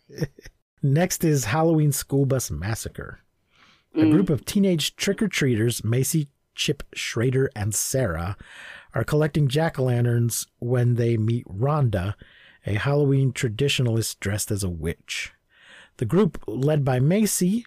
next 0.81 1.23
is 1.23 1.45
Halloween 1.45 1.91
School 1.91 2.25
Bus 2.25 2.49
Massacre. 2.49 3.19
A 3.95 3.99
Mm. 3.99 4.11
group 4.11 4.29
of 4.29 4.45
teenage 4.45 4.95
trick 4.95 5.21
or 5.21 5.27
treaters, 5.27 5.83
Macy, 5.83 6.27
Chip, 6.59 6.83
Schrader, 6.93 7.49
and 7.55 7.73
Sarah, 7.73 8.35
are 8.93 9.05
collecting 9.05 9.47
jack 9.47 9.79
o' 9.79 9.85
lanterns 9.85 10.45
when 10.59 10.95
they 10.95 11.15
meet 11.15 11.47
Rhonda, 11.47 12.15
a 12.65 12.73
Halloween 12.73 13.31
traditionalist 13.31 14.19
dressed 14.19 14.51
as 14.51 14.61
a 14.61 14.69
witch. 14.69 15.31
The 15.97 16.05
group, 16.05 16.43
led 16.47 16.83
by 16.83 16.99
Macy, 16.99 17.65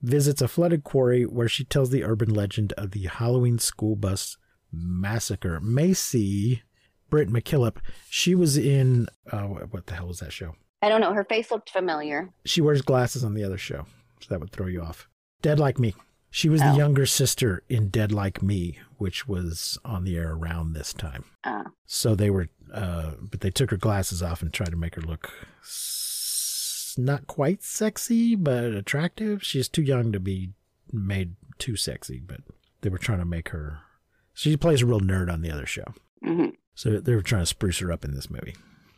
visits 0.00 0.40
a 0.40 0.46
flooded 0.46 0.84
quarry 0.84 1.24
where 1.24 1.48
she 1.48 1.64
tells 1.64 1.90
the 1.90 2.04
urban 2.04 2.32
legend 2.32 2.72
of 2.74 2.92
the 2.92 3.06
Halloween 3.06 3.58
school 3.58 3.96
bus 3.96 4.36
massacre. 4.72 5.58
Macy, 5.60 6.62
Britt 7.10 7.28
McKillip, 7.28 7.78
she 8.08 8.36
was 8.36 8.56
in, 8.56 9.08
uh, 9.32 9.42
what 9.42 9.86
the 9.86 9.94
hell 9.94 10.06
was 10.06 10.20
that 10.20 10.32
show? 10.32 10.54
I 10.80 10.88
don't 10.88 11.00
know. 11.00 11.12
Her 11.12 11.24
face 11.24 11.50
looked 11.50 11.70
familiar. 11.70 12.30
She 12.44 12.60
wears 12.60 12.82
glasses 12.82 13.24
on 13.24 13.34
the 13.34 13.42
other 13.42 13.58
show, 13.58 13.86
so 14.20 14.26
that 14.30 14.38
would 14.38 14.52
throw 14.52 14.66
you 14.66 14.80
off. 14.80 15.08
Dead 15.42 15.58
Like 15.58 15.80
Me. 15.80 15.94
She 16.30 16.48
was 16.48 16.60
the 16.60 16.72
Oh. 16.72 16.76
younger 16.76 17.06
sister 17.06 17.62
in 17.68 17.88
Dead 17.88 18.12
Like 18.12 18.42
Me, 18.42 18.78
which 18.98 19.26
was 19.26 19.78
on 19.84 20.04
the 20.04 20.16
air 20.16 20.32
around 20.32 20.72
this 20.72 20.92
time. 20.92 21.24
Uh, 21.44 21.64
So 21.86 22.14
they 22.14 22.28
were, 22.30 22.48
uh, 22.72 23.14
but 23.20 23.40
they 23.40 23.50
took 23.50 23.70
her 23.70 23.76
glasses 23.78 24.22
off 24.22 24.42
and 24.42 24.52
tried 24.52 24.70
to 24.72 24.76
make 24.76 24.94
her 24.96 25.00
look 25.02 25.32
s- 25.62 26.94
not 26.98 27.26
quite 27.26 27.62
sexy, 27.62 28.34
but 28.34 28.64
attractive. 28.74 29.42
She's 29.42 29.68
too 29.68 29.82
young 29.82 30.12
to 30.12 30.20
be 30.20 30.52
made 30.92 31.36
too 31.58 31.76
sexy, 31.76 32.20
but 32.20 32.40
they 32.82 32.90
were 32.90 32.98
trying 32.98 33.20
to 33.20 33.24
make 33.24 33.48
her. 33.50 33.78
She 34.34 34.56
plays 34.56 34.82
a 34.82 34.86
real 34.86 35.00
nerd 35.00 35.32
on 35.32 35.40
the 35.42 35.50
other 35.50 35.66
show. 35.66 35.94
mhm. 36.24 36.54
So 36.74 36.98
they 37.00 37.14
were 37.14 37.22
trying 37.22 37.42
to 37.42 37.46
spruce 37.46 37.78
her 37.78 37.90
up 37.90 38.04
in 38.04 38.12
this 38.14 38.28
movie. 38.30 38.54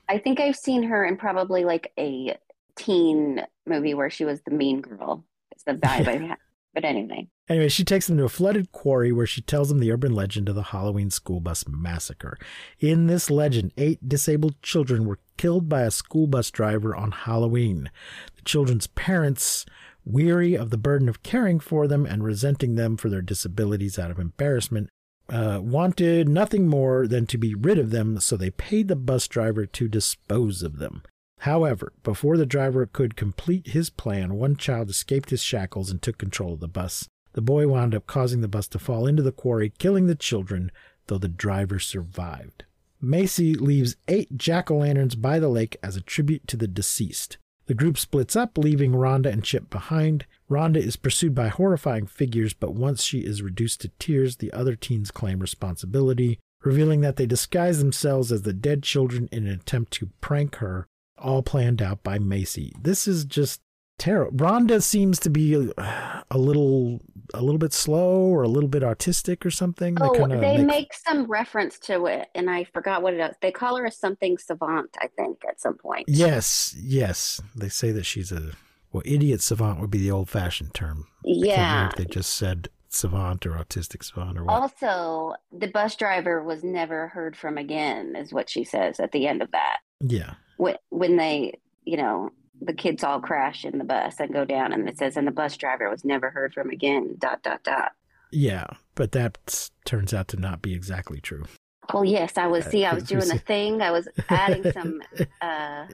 I 0.09 0.19
think 0.19 0.41
I've 0.41 0.57
seen 0.57 0.83
her 0.85 1.05
in 1.05 1.17
probably 1.17 1.65
like 1.65 1.93
a 1.99 2.37
teen 2.77 3.43
movie 3.67 3.95
where 3.95 4.11
she 4.11 4.25
was 4.25 4.41
the 4.43 4.51
mean 4.51 4.81
girl. 4.81 5.25
It's 5.53 5.63
the 5.65 5.75
vibe 5.75 6.09
I 6.09 6.17
have. 6.29 6.39
But 6.73 6.85
anyway, 6.85 7.29
Anyway, 7.51 7.69
she 7.69 7.83
takes 7.83 8.07
them 8.07 8.17
to 8.17 8.23
a 8.23 8.29
flooded 8.29 8.71
quarry 8.71 9.11
where 9.11 9.27
she 9.27 9.41
tells 9.41 9.69
them 9.69 9.81
the 9.81 9.91
urban 9.91 10.15
legend 10.15 10.49
of 10.49 10.55
the 10.55 10.63
Halloween 10.63 11.11
school 11.11 11.41
bus 11.41 11.65
massacre. 11.67 12.39
In 12.79 13.09
this 13.09 13.29
legend, 13.29 13.73
eight 13.77 14.09
disabled 14.09 14.63
children 14.63 15.05
were 15.05 15.19
killed 15.37 15.69
by 15.69 15.83
a 15.83 15.91
school 15.91 16.29
bus 16.29 16.49
driver 16.53 16.95
on 16.95 17.11
Halloween. 17.11 17.91
The 18.37 18.43
children's 18.43 18.87
parents, 18.87 19.67
weary 20.05 20.57
of 20.57 20.71
the 20.71 20.79
burden 20.79 21.09
of 21.09 21.25
caring 21.25 21.59
for 21.59 21.89
them 21.89 22.07
and 22.07 22.23
resenting 22.23 22.77
them 22.77 22.97
for 22.97 23.09
their 23.09 23.21
disabilities 23.21 23.99
out 23.99 24.13
of 24.13 24.21
embarrassment, 24.21 24.89
uh, 25.29 25.59
wanted 25.61 26.29
nothing 26.29 26.69
more 26.69 27.09
than 27.09 27.27
to 27.27 27.37
be 27.37 27.53
rid 27.53 27.79
of 27.79 27.91
them, 27.91 28.21
so 28.21 28.37
they 28.37 28.51
paid 28.51 28.87
the 28.87 28.95
bus 28.95 29.27
driver 29.27 29.67
to 29.67 29.89
dispose 29.89 30.63
of 30.63 30.79
them. 30.79 31.03
However, 31.41 31.93
before 32.03 32.37
the 32.37 32.45
driver 32.45 32.85
could 32.85 33.17
complete 33.17 33.69
his 33.69 33.89
plan, 33.89 34.35
one 34.35 34.57
child 34.57 34.91
escaped 34.91 35.31
his 35.31 35.43
shackles 35.43 35.91
and 35.91 36.03
took 36.03 36.19
control 36.19 36.53
of 36.53 36.61
the 36.61 36.69
bus. 36.69 37.09
The 37.33 37.41
boy 37.41 37.67
wound 37.67 37.95
up 37.95 38.07
causing 38.07 38.43
the 38.43 38.49
bus 38.49 38.69
to 38.69 38.79
fall 38.79 39.07
into 39.07 39.23
the 39.23 39.33
quarry, 39.33 39.73
killing 39.79 40.07
the 40.07 40.15
children, 40.15 40.71
though 41.07 41.17
the 41.17 41.29
driver 41.29 41.79
survived. 41.79 42.65
Macy 43.01 43.55
leaves 43.55 43.97
eight 44.07 44.37
jack 44.37 44.71
o' 44.71 44.77
lanterns 44.77 45.15
by 45.15 45.39
the 45.39 45.49
lake 45.49 45.79
as 45.83 45.97
a 45.97 46.03
tribute 46.03 46.47
to 46.49 46.59
the 46.59 46.69
deceased. 46.69 47.39
The 47.65 47.75
group 47.75 47.97
splits 47.97 48.37
up, 48.37 48.59
leaving 48.59 48.93
Rhonda 48.93 49.33
and 49.33 49.43
Chip 49.43 49.71
behind. 49.71 50.27
Rhonda 50.51 50.77
is 50.77 50.97
pursued 50.97 51.35
by 51.35 51.49
horrifying 51.49 52.07
figures, 52.07 52.53
but 52.53 52.75
once 52.75 53.03
she 53.03 53.21
is 53.21 53.41
reduced 53.41 53.81
to 53.81 53.93
tears, 53.99 54.37
the 54.37 54.53
other 54.53 54.77
teens 54.77 55.11
claim 55.11 55.39
responsibility, 55.39 56.39
revealing 56.63 57.01
that 57.01 57.17
they 57.17 57.27
disguise 57.27 57.79
themselves 57.79 58.31
as 58.31 58.43
the 58.43 58.53
dead 58.53 58.83
children 58.83 59.29
in 59.33 59.47
an 59.47 59.55
attempt 59.55 59.93
to 59.93 60.11
prank 60.21 60.57
her, 60.57 60.87
all 61.21 61.43
planned 61.43 61.83
out 61.83 62.03
by 62.03 62.19
Macy. 62.19 62.73
This 62.81 63.07
is 63.07 63.25
just 63.25 63.61
terrible. 63.99 64.37
Rhonda 64.37 64.83
seems 64.83 65.19
to 65.21 65.31
be 65.31 65.55
a, 65.55 66.25
a 66.31 66.39
little 66.39 67.01
a 67.33 67.43
little 67.43 67.59
bit 67.59 67.73
slow 67.73 68.23
or 68.23 68.43
a 68.43 68.49
little 68.49 68.69
bit 68.69 68.83
artistic 68.83 69.47
or 69.47 69.51
something. 69.51 69.97
Oh, 70.01 70.11
kinda 70.13 70.41
they 70.41 70.65
make 70.65 70.93
some 70.95 71.27
reference 71.27 71.79
to 71.81 72.07
it, 72.07 72.29
and 72.35 72.51
I 72.51 72.65
forgot 72.65 73.03
what 73.03 73.15
it 73.15 73.21
is. 73.21 73.37
They 73.41 73.53
call 73.53 73.77
her 73.77 73.85
a 73.87 73.93
something 73.93 74.37
savant, 74.39 74.97
I 75.01 75.09
think, 75.17 75.43
at 75.49 75.61
some 75.61 75.77
point. 75.77 76.07
Yes, 76.09 76.75
yes. 76.79 77.41
They 77.55 77.69
say 77.69 77.93
that 77.93 78.05
she's 78.07 78.33
a 78.33 78.53
well, 78.93 79.03
idiot 79.07 79.41
savant 79.41 79.81
would 79.81 79.91
be 79.91 79.99
the 79.99 80.11
old 80.11 80.29
fashioned 80.29 80.75
term. 80.75 81.07
I 81.25 81.29
can't 81.29 81.41
remember 81.43 81.47
Yeah. 81.47 81.91
they 81.97 82.05
just 82.07 82.35
said 82.35 82.69
savant 82.89 83.47
or 83.47 83.53
autistic 83.53 84.03
savant 84.03 84.37
or 84.37 84.45
what. 84.45 84.53
Also, 84.63 85.35
the 85.53 85.69
bus 85.69 85.95
driver 85.95 86.43
was 86.43 86.65
never 86.65 87.07
heard 87.09 87.37
from 87.37 87.57
again, 87.57 88.17
is 88.17 88.33
what 88.33 88.51
she 88.51 88.65
says 88.65 88.99
at 88.99 89.13
the 89.13 89.29
end 89.29 89.43
of 89.43 89.51
that. 89.53 89.79
Yeah. 90.01 90.35
When, 90.57 90.77
when 90.91 91.17
they, 91.17 91.59
you 91.85 91.97
know, 91.97 92.31
the 92.61 92.73
kids 92.75 93.03
all 93.05 93.21
crash 93.21 93.65
in 93.65 93.79
the 93.79 93.85
bus 93.85 94.21
and 94.21 94.33
go 94.33 94.45
down, 94.45 94.73
and 94.73 94.89
it 94.89 94.99
says, 94.99 95.17
and 95.17 95.27
the 95.27 95.31
bus 95.33 95.57
driver 95.57 95.89
was 95.89 96.05
never 96.05 96.31
heard 96.31 96.53
from 96.53 96.71
again, 96.71 97.17
dot, 97.19 97.43
dot, 97.43 97.63
dot. 97.65 97.93
Yeah, 98.33 98.67
but 98.95 99.13
that 99.13 99.71
turns 99.85 100.13
out 100.15 100.29
to 100.29 100.37
not 100.37 100.61
be 100.63 100.75
exactly 100.75 101.21
true. 101.21 101.45
Well, 101.93 102.05
yes, 102.05 102.37
I 102.37 102.47
was, 102.47 102.67
Uh, 102.67 102.71
see, 102.71 102.85
I 102.85 102.95
was 102.95 103.05
doing 103.05 103.31
a 103.31 103.39
thing. 103.47 103.81
I 103.83 103.91
was 103.91 104.09
adding 104.29 104.71
some, 104.73 105.01
uh, 105.41 105.87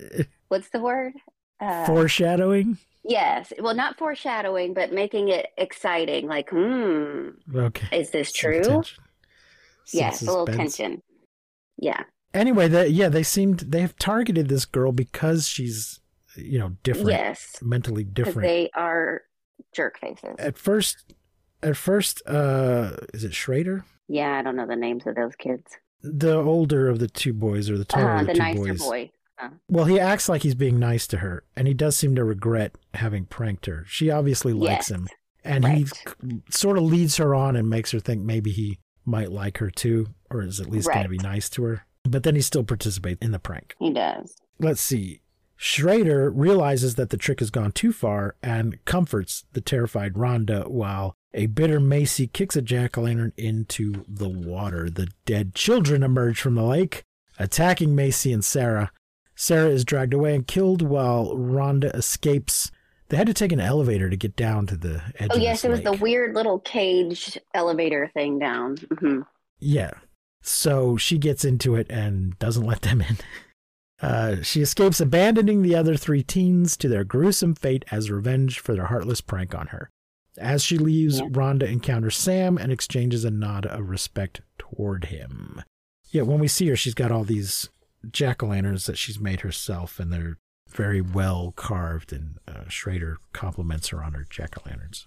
what's 0.49 0.69
the 0.71 0.81
word? 0.81 1.13
Uh, 1.61 1.87
Foreshadowing? 1.87 2.77
yes. 3.05 3.53
Well, 3.61 3.75
not 3.75 3.97
foreshadowing, 3.97 4.75
but 4.75 4.93
making 4.93 5.29
it 5.29 5.47
exciting. 5.57 6.27
Like, 6.27 6.51
hmm, 6.51 7.29
Okay. 7.55 7.97
is 8.01 8.11
this 8.11 8.33
true? 8.33 8.83
Yes, 9.93 10.21
a 10.23 10.25
little 10.27 10.47
tension. 10.47 11.01
Yeah. 11.79 12.03
Anyway, 12.37 12.69
that 12.69 12.91
yeah, 12.93 13.09
they 13.09 13.23
seemed 13.23 13.61
they 13.61 13.81
have 13.81 13.97
targeted 13.97 14.49
this 14.49 14.65
girl 14.65 14.93
because 14.93 15.49
she's 15.49 16.01
you 16.37 16.59
know 16.59 16.77
different, 16.83 17.09
Yes. 17.11 17.57
mentally 17.63 18.05
different. 18.05 18.43
they 18.47 18.71
are 18.75 19.23
jerk 19.75 19.99
faces. 19.99 20.37
At 20.39 20.59
first, 20.59 21.15
at 21.63 21.77
first, 21.77 22.23
uh, 22.27 22.97
is 23.15 23.25
it 23.25 23.35
Schrader? 23.35 23.85
Yeah, 24.09 24.39
I 24.39 24.43
don't 24.43 24.55
know 24.57 24.67
the 24.67 24.77
names 24.77 25.07
of 25.07 25.15
those 25.15 25.35
kids. 25.37 25.65
The 26.03 26.37
older 26.37 26.89
of 26.89 26.99
the 26.99 27.09
two 27.09 27.33
boys, 27.33 27.71
or 27.71 27.79
the 27.79 27.85
taller 27.87 28.11
Uh, 28.11 28.21
of 28.21 28.27
the 28.27 28.33
the 28.35 28.39
two 28.39 28.39
nicer 28.45 28.59
boys. 28.75 28.79
boy. 28.81 29.11
Well, 29.69 29.85
he 29.87 29.99
acts 30.01 30.29
like 30.29 30.43
he's 30.43 30.55
being 30.55 30.79
nice 30.79 31.07
to 31.09 31.19
her, 31.19 31.43
and 31.57 31.67
he 31.67 31.75
does 31.75 31.97
seem 31.97 32.15
to 32.15 32.25
regret 32.25 32.77
having 32.95 33.25
pranked 33.27 33.67
her. 33.67 33.85
She 33.89 34.11
obviously 34.11 34.53
likes 34.53 34.91
Yes. 34.91 34.99
him, 34.99 35.09
and 35.45 35.67
he 35.67 35.87
sort 36.51 36.79
of 36.79 36.85
leads 36.85 37.17
her 37.17 37.35
on 37.35 37.57
and 37.57 37.69
makes 37.69 37.91
her 37.93 38.01
think 38.01 38.23
maybe 38.23 38.51
he 38.51 38.79
might 39.05 39.31
like 39.33 39.59
her 39.59 39.71
too, 39.71 40.09
or 40.31 40.43
is 40.43 40.61
at 40.61 40.69
least 40.71 40.89
going 40.89 41.03
to 41.03 41.09
be 41.09 41.19
nice 41.19 41.49
to 41.51 41.65
her. 41.65 41.87
But 42.09 42.23
then 42.23 42.35
he 42.35 42.41
still 42.41 42.65
participates 42.65 43.25
in 43.25 43.33
the 43.33 43.39
prank. 43.39 43.75
He 43.79 43.93
does. 43.93 44.37
Let's 44.59 44.81
see. 44.81 45.21
Schrader 45.57 46.31
realizes 46.31 46.97
that 46.97 47.11
the 47.11 47.17
trick 47.17 47.41
has 47.41 47.51
gone 47.51 47.73
too 47.73 47.93
far 47.93 48.37
and 48.43 48.83
comforts 48.85 49.45
the 49.53 49.61
terrified 49.63 50.13
Rhonda 50.15 50.69
while 50.69 51.15
a 51.33 51.47
bitter 51.47 51.81
Macy 51.81 52.27
kicks 52.27 52.57
a 52.57 52.63
jack 52.63 52.97
o' 52.99 53.03
lantern 53.03 53.33
into 53.37 54.05
the 54.07 54.29
water. 54.29 54.91
The 54.91 55.09
dead 55.25 55.55
children 55.55 56.03
emerge 56.03 56.41
from 56.41 56.55
the 56.57 56.63
lake, 56.63 57.05
attacking 57.39 57.95
Macy 57.95 58.33
and 58.33 58.45
Sarah. 58.45 58.91
Sarah 59.35 59.69
is 59.71 59.85
dragged 59.85 60.15
away 60.15 60.35
and 60.35 60.47
killed 60.47 60.83
while 60.83 61.35
Rhonda 61.35 61.95
escapes. 61.95 62.71
They 63.09 63.17
had 63.17 63.27
to 63.27 63.35
take 63.35 63.53
an 63.53 63.61
elevator 63.61 64.11
to 64.11 64.17
get 64.17 64.35
down 64.37 64.67
to 64.67 64.77
the 64.77 65.03
edge 65.19 65.31
Oh 65.33 65.37
yes, 65.39 65.65
it 65.65 65.71
was 65.71 65.83
the 65.83 65.93
weird 65.93 66.35
little 66.35 66.59
cage 66.59 67.39
elevator 67.55 68.11
thing 68.15 68.39
down. 68.39 68.77
hmm 68.99 69.21
Yeah. 69.59 69.93
So 70.47 70.97
she 70.97 71.19
gets 71.19 71.45
into 71.45 71.75
it 71.75 71.91
and 71.91 72.39
doesn't 72.39 72.65
let 72.67 72.83
them 72.83 73.01
in. 73.03 73.19
Uh, 74.03 74.43
she 74.43 74.61
escapes, 74.61 75.01
abandoning 75.01 75.63
the 75.63 75.75
other 75.75 75.97
three 75.97 76.23
teens 76.23 76.77
to 76.77 76.87
their 76.87 77.03
gruesome 77.03 77.55
fate 77.55 77.83
as 77.91 78.11
revenge 78.11 78.59
for 78.61 78.75
their 78.75 78.85
heartless 78.85 79.23
prank 79.23 79.55
on 79.55 79.69
her. 79.69 79.89
As 80.37 80.63
she 80.63 80.77
leaves, 80.77 81.19
Yeah. 81.19 81.29
Rhonda 81.29 81.63
encounters 81.63 82.15
Sam 82.15 82.59
and 82.59 82.71
exchanges 82.71 83.25
a 83.25 83.31
nod 83.31 83.65
of 83.65 83.89
respect 83.89 84.43
toward 84.59 85.07
him. 85.07 85.63
Yeah, 86.11 86.23
when 86.23 86.39
we 86.41 86.47
see 86.47 86.69
her, 86.69 86.77
she's 86.77 86.93
got 86.93 87.11
all 87.11 87.25
these 87.25 87.71
jack 88.13 88.43
o' 88.43 88.49
lanterns 88.49 88.85
that 88.85 88.99
she's 88.99 89.19
made 89.19 89.41
herself, 89.41 89.99
and 89.99 90.13
they're 90.13 90.37
very 90.69 91.01
well 91.01 91.55
carved. 91.57 92.13
And 92.13 92.39
uh, 92.47 92.69
Schrader 92.69 93.17
compliments 93.33 93.89
her 93.89 94.05
on 94.05 94.13
her 94.13 94.27
jack 94.29 94.59
o' 94.59 94.63
lanterns. 94.69 95.07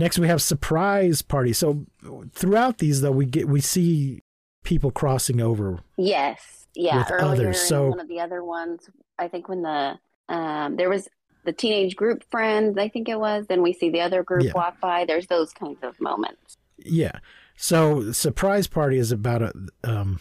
Next, 0.00 0.18
we 0.18 0.28
have 0.28 0.40
surprise 0.40 1.20
party. 1.20 1.52
So 1.52 1.84
throughout 2.32 2.78
these, 2.78 3.02
though, 3.02 3.12
we 3.12 3.26
get 3.26 3.46
we 3.48 3.60
see 3.60 4.22
people 4.64 4.90
crossing 4.90 5.40
over. 5.42 5.80
Yes, 5.98 6.66
yeah. 6.74 6.96
With 6.98 7.10
Earlier 7.10 7.24
others, 7.26 7.60
in 7.60 7.66
so- 7.66 7.88
one 7.90 8.00
of 8.00 8.08
the 8.08 8.18
other 8.20 8.42
ones, 8.42 8.88
I 9.18 9.28
think 9.28 9.48
when 9.48 9.60
the 9.60 9.98
um, 10.30 10.76
there 10.76 10.88
was 10.88 11.06
the 11.44 11.52
teenage 11.52 11.96
group 11.96 12.24
friends, 12.30 12.78
I 12.78 12.88
think 12.88 13.10
it 13.10 13.20
was. 13.20 13.46
Then 13.46 13.60
we 13.62 13.74
see 13.74 13.90
the 13.90 14.00
other 14.00 14.22
group 14.22 14.44
Yeah. 14.44 14.52
walk 14.54 14.80
by. 14.80 15.04
There's 15.04 15.26
those 15.26 15.52
kinds 15.52 15.82
of 15.82 16.00
moments. 16.00 16.56
Yeah. 16.78 17.18
So 17.56 18.10
surprise 18.12 18.66
party 18.66 18.96
is 18.96 19.12
about 19.12 19.42
a, 19.42 19.52
um, 19.84 20.18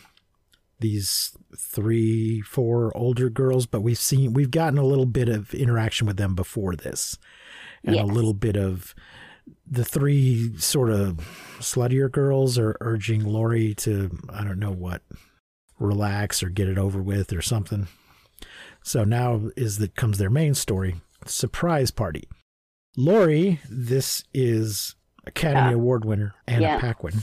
these 0.82 1.38
three, 1.58 2.42
four 2.42 2.96
older 2.98 3.30
girls, 3.30 3.66
but 3.66 3.80
we've 3.82 3.98
seen 3.98 4.34
we've 4.34 4.52
gotten 4.52 4.78
a 4.78 4.84
little 4.86 5.06
bit 5.06 5.30
of 5.30 5.54
interaction 5.54 6.06
with 6.06 6.18
them 6.18 6.36
before 6.36 6.76
this, 6.76 7.18
and 7.86 7.96
a 7.96 8.04
little 8.06 8.34
bit 8.34 8.58
of 8.58 8.94
the 9.70 9.86
three 9.86 10.58
sort 10.58 10.90
of 10.92 11.18
sluttier 11.60 12.12
girls 12.12 12.58
are 12.58 12.76
urging 12.82 13.24
Lori 13.24 13.74
to 13.76 14.18
I 14.30 14.44
don't 14.44 14.60
know 14.60 14.72
what 14.72 15.02
relax 15.80 16.44
or 16.44 16.50
get 16.50 16.68
it 16.68 16.78
over 16.78 17.02
with 17.02 17.32
or 17.34 17.42
something. 17.42 17.88
So 18.84 19.04
now 19.04 19.42
is 19.56 19.78
that 19.80 19.96
comes 19.96 20.18
their 20.18 20.30
main 20.30 20.54
story, 20.54 20.96
surprise 21.26 21.92
party. 21.92 22.28
Lori, 22.98 23.60
this 23.70 24.24
is 24.34 24.96
Academy 25.26 25.70
Yeah. 25.72 25.76
Award 25.76 26.06
winner 26.06 26.34
Anna 26.48 26.62
Yeah. 26.62 26.80
Paquin. 26.80 27.14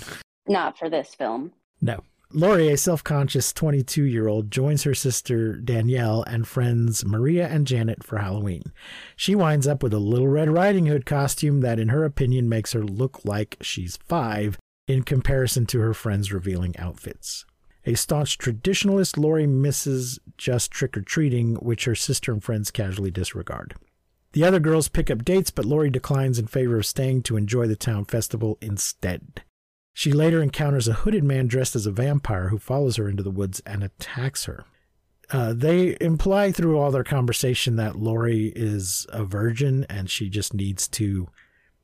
Not 0.48 0.78
for 0.78 0.88
this 0.88 1.14
film. 1.14 1.52
No. 1.80 2.02
Lori, 2.32 2.68
a 2.68 2.76
self 2.76 3.04
conscious 3.04 3.52
22 3.52 4.02
year 4.02 4.26
old, 4.26 4.50
joins 4.50 4.82
her 4.82 4.94
sister 4.94 5.56
Danielle 5.56 6.24
and 6.24 6.46
friends 6.46 7.04
Maria 7.04 7.46
and 7.46 7.66
Janet 7.66 8.02
for 8.02 8.18
Halloween. 8.18 8.72
She 9.14 9.36
winds 9.36 9.66
up 9.66 9.82
with 9.82 9.94
a 9.94 10.00
Little 10.00 10.26
Red 10.26 10.50
Riding 10.50 10.86
Hood 10.86 11.06
costume 11.06 11.60
that, 11.60 11.78
in 11.78 11.88
her 11.88 12.04
opinion, 12.04 12.48
makes 12.48 12.72
her 12.72 12.82
look 12.82 13.24
like 13.24 13.56
she's 13.60 13.96
five 13.96 14.58
in 14.88 15.04
comparison 15.04 15.66
to 15.66 15.80
her 15.80 15.94
friends' 15.94 16.32
revealing 16.32 16.76
outfits. 16.78 17.44
A 17.86 17.94
staunch 17.94 18.38
traditionalist, 18.38 19.16
Lori 19.16 19.46
misses 19.46 20.18
just 20.36 20.72
trick 20.72 20.96
or 20.96 21.02
treating, 21.02 21.54
which 21.56 21.84
her 21.84 21.94
sister 21.94 22.32
and 22.32 22.42
friends 22.42 22.72
casually 22.72 23.12
disregard. 23.12 23.74
The 24.32 24.42
other 24.42 24.58
girls 24.58 24.88
pick 24.88 25.12
up 25.12 25.24
dates, 25.24 25.52
but 25.52 25.64
Lori 25.64 25.90
declines 25.90 26.40
in 26.40 26.48
favor 26.48 26.76
of 26.76 26.86
staying 26.86 27.22
to 27.22 27.36
enjoy 27.36 27.68
the 27.68 27.76
town 27.76 28.04
festival 28.04 28.58
instead. 28.60 29.42
She 29.98 30.12
later 30.12 30.42
encounters 30.42 30.88
a 30.88 30.92
hooded 30.92 31.24
man 31.24 31.46
dressed 31.46 31.74
as 31.74 31.86
a 31.86 31.90
vampire 31.90 32.50
who 32.50 32.58
follows 32.58 32.96
her 32.96 33.08
into 33.08 33.22
the 33.22 33.30
woods 33.30 33.62
and 33.64 33.82
attacks 33.82 34.44
her. 34.44 34.66
Uh, 35.30 35.54
they 35.54 35.96
imply 36.02 36.52
through 36.52 36.76
all 36.78 36.90
their 36.90 37.02
conversation 37.02 37.76
that 37.76 37.96
Lori 37.96 38.52
is 38.54 39.06
a 39.08 39.24
virgin 39.24 39.86
and 39.88 40.10
she 40.10 40.28
just 40.28 40.52
needs 40.52 40.86
to 40.88 41.28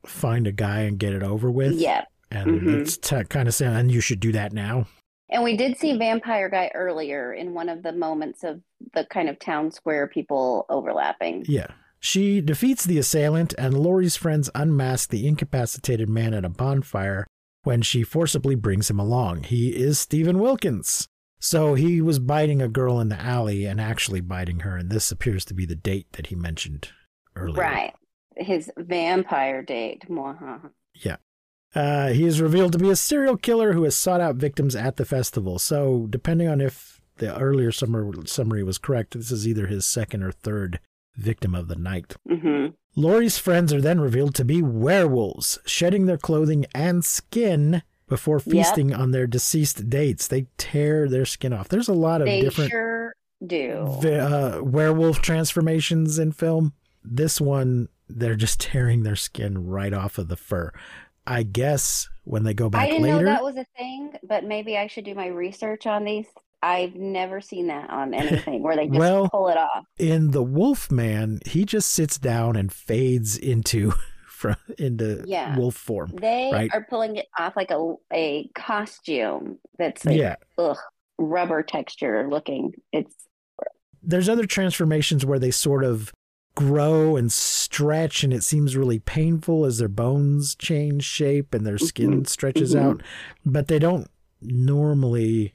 find 0.05 0.45
a 0.45 0.51
guy 0.51 0.81
and 0.81 0.99
get 0.99 1.13
it 1.13 1.23
over 1.23 1.49
with. 1.49 1.73
Yep. 1.73 2.07
And 2.29 2.61
Mhm. 2.61 2.81
it's 2.81 2.97
t- 2.97 3.23
kind 3.23 3.47
of 3.47 3.55
saying, 3.55 3.75
and 3.75 3.91
you 3.91 3.99
should 3.99 4.19
do 4.19 4.31
that 4.33 4.53
now. 4.53 4.85
And 5.29 5.43
we 5.43 5.57
did 5.57 5.77
see 5.79 5.97
Vampire 5.97 6.49
Guy 6.49 6.69
earlier 6.75 7.33
in 7.33 7.55
one 7.55 7.67
of 7.67 7.81
the 7.81 7.93
moments 7.93 8.43
of 8.43 8.61
the 8.93 9.05
kind 9.05 9.27
of 9.27 9.39
town 9.39 9.71
square 9.71 10.05
people 10.07 10.67
overlapping. 10.69 11.45
Yeah. 11.47 11.67
She 11.99 12.41
defeats 12.41 12.83
the 12.85 12.99
assailant, 12.99 13.55
and 13.57 13.73
Lori's 13.75 14.15
friends 14.17 14.51
unmask 14.53 15.09
the 15.09 15.25
incapacitated 15.27 16.09
man 16.09 16.35
at 16.35 16.45
a 16.45 16.49
bonfire 16.49 17.25
when 17.63 17.81
she 17.81 18.03
forcibly 18.03 18.55
brings 18.55 18.89
him 18.89 18.99
along. 18.99 19.43
He 19.43 19.69
is 19.69 19.99
Stephen 19.99 20.39
Wilkins. 20.39 21.07
So 21.39 21.73
he 21.73 21.99
was 21.99 22.19
biting 22.19 22.61
a 22.61 22.69
girl 22.69 23.01
in 23.01 23.09
the 23.09 23.19
alley 23.19 23.65
and 23.65 23.81
actually 23.81 24.21
biting 24.21 24.61
her, 24.61 24.77
and 24.77 24.89
this 24.89 25.11
appears 25.11 25.43
to 25.45 25.53
be 25.53 25.65
the 25.65 25.75
date 25.75 26.07
that 26.13 26.27
he 26.27 26.35
mentioned 26.35 26.89
earlier. 27.35 27.61
Right. 27.61 27.93
His 28.37 28.71
vampire 28.77 29.61
date. 29.61 30.03
Yeah. 30.93 31.17
Uh, 31.75 32.09
he 32.09 32.25
is 32.25 32.39
revealed 32.39 32.71
to 32.73 32.77
be 32.77 32.89
a 32.89 32.95
serial 32.95 33.35
killer 33.35 33.73
who 33.73 33.83
has 33.83 33.95
sought 33.95 34.21
out 34.21 34.35
victims 34.35 34.75
at 34.75 34.95
the 34.95 35.05
festival. 35.05 35.59
So, 35.59 36.07
depending 36.09 36.47
on 36.47 36.61
if 36.61 37.01
the 37.17 37.37
earlier 37.37 37.71
summary, 37.71 38.25
summary 38.25 38.63
was 38.63 38.77
correct, 38.77 39.13
this 39.13 39.31
is 39.31 39.47
either 39.47 39.67
his 39.67 39.85
second 39.85 40.23
or 40.23 40.31
third 40.31 40.79
victim 41.15 41.53
of 41.55 41.67
the 41.67 41.75
night. 41.75 42.15
hmm 42.27 42.67
Lori's 42.95 43.39
friends 43.39 43.73
are 43.73 43.81
then 43.81 43.99
revealed 43.99 44.35
to 44.35 44.45
be 44.45 44.61
werewolves, 44.61 45.57
shedding 45.65 46.05
their 46.05 46.17
clothing 46.17 46.65
and 46.75 47.03
skin 47.03 47.81
before 48.07 48.37
Yep. 48.37 48.43
feasting 48.53 48.93
on 48.93 49.09
their 49.11 49.25
deceased 49.25 49.89
dates. 49.89 50.27
They 50.27 50.45
tear 50.57 51.09
their 51.09 51.25
skin 51.25 51.53
off. 51.53 51.69
There's 51.69 51.87
a 51.87 51.93
lot 51.93 52.21
of 52.21 52.27
They 52.27 52.41
different 52.41 52.69
sure 52.69 53.15
do. 53.45 53.77
uh, 54.03 54.61
werewolf 54.63 55.21
transformations 55.23 56.19
in 56.19 56.33
film. 56.33 56.73
This 57.03 57.41
one, 57.41 57.89
they're 58.07 58.35
just 58.35 58.59
tearing 58.61 59.01
their 59.01 59.15
skin 59.15 59.65
right 59.65 59.93
off 59.93 60.19
of 60.19 60.27
the 60.27 60.37
fur. 60.37 60.71
I 61.25 61.41
guess 61.43 62.07
when 62.25 62.43
they 62.43 62.53
go 62.53 62.69
back 62.69 62.83
I 62.83 62.87
didn't 62.87 63.01
later, 63.03 63.19
know 63.21 63.25
that 63.25 63.43
was 63.43 63.57
a 63.57 63.65
thing, 63.77 64.13
but 64.27 64.43
maybe 64.43 64.77
I 64.77 64.85
should 64.87 65.05
do 65.05 65.15
my 65.15 65.27
research 65.27 65.87
on 65.87 66.03
these. 66.03 66.27
I've 66.63 66.95
never 66.95 67.41
seen 67.41 67.67
that 67.67 67.89
on 67.89 68.13
anything 68.23 68.63
where 68.63 68.75
they 68.75 68.87
just 68.87 68.97
Well, 68.97 69.29
pull 69.29 69.49
it 69.49 69.57
off. 69.57 69.85
in 69.99 70.31
the 70.31 70.41
Wolf 70.43 70.89
Man, 70.89 71.39
he 71.45 71.65
just 71.65 71.91
sits 71.91 72.17
down 72.17 72.55
and 72.55 72.71
fades 72.71 73.37
into 73.37 73.93
from 74.27 74.55
into 74.77 75.23
Yeah. 75.27 75.57
wolf 75.57 75.75
form. 75.75 76.11
They 76.19 76.49
right. 76.53 76.69
are 76.73 76.85
pulling 76.89 77.17
it 77.17 77.27
off 77.37 77.55
like 77.55 77.69
a 77.71 77.95
a 78.13 78.49
costume 78.55 79.57
that's 79.77 80.05
like 80.05 80.17
yeah, 80.17 80.35
ugh, 80.57 80.77
rubber 81.17 81.63
texture 81.63 82.27
looking. 82.29 82.73
It's 82.91 83.13
there's 84.01 84.27
other 84.29 84.45
transformations 84.45 85.25
where 85.25 85.39
they 85.39 85.51
sort 85.51 85.83
of 85.83 86.11
grow 86.55 87.15
and 87.15 87.31
stretch 87.31 88.23
and 88.23 88.31
it 88.33 88.43
seems 88.43 88.75
really 88.77 88.99
painful 88.99 89.65
as 89.65 89.79
their 89.79 89.87
bones 89.87 90.55
change 90.55 91.03
shape 91.03 91.53
and 91.53 91.65
their 91.65 91.77
skin 91.79 92.21
Mhm. 92.21 92.27
stretches 92.27 92.75
Mhm. 92.75 92.81
out 92.81 93.03
but 93.45 93.67
they 93.69 93.79
don't 93.79 94.07
normally 94.41 95.53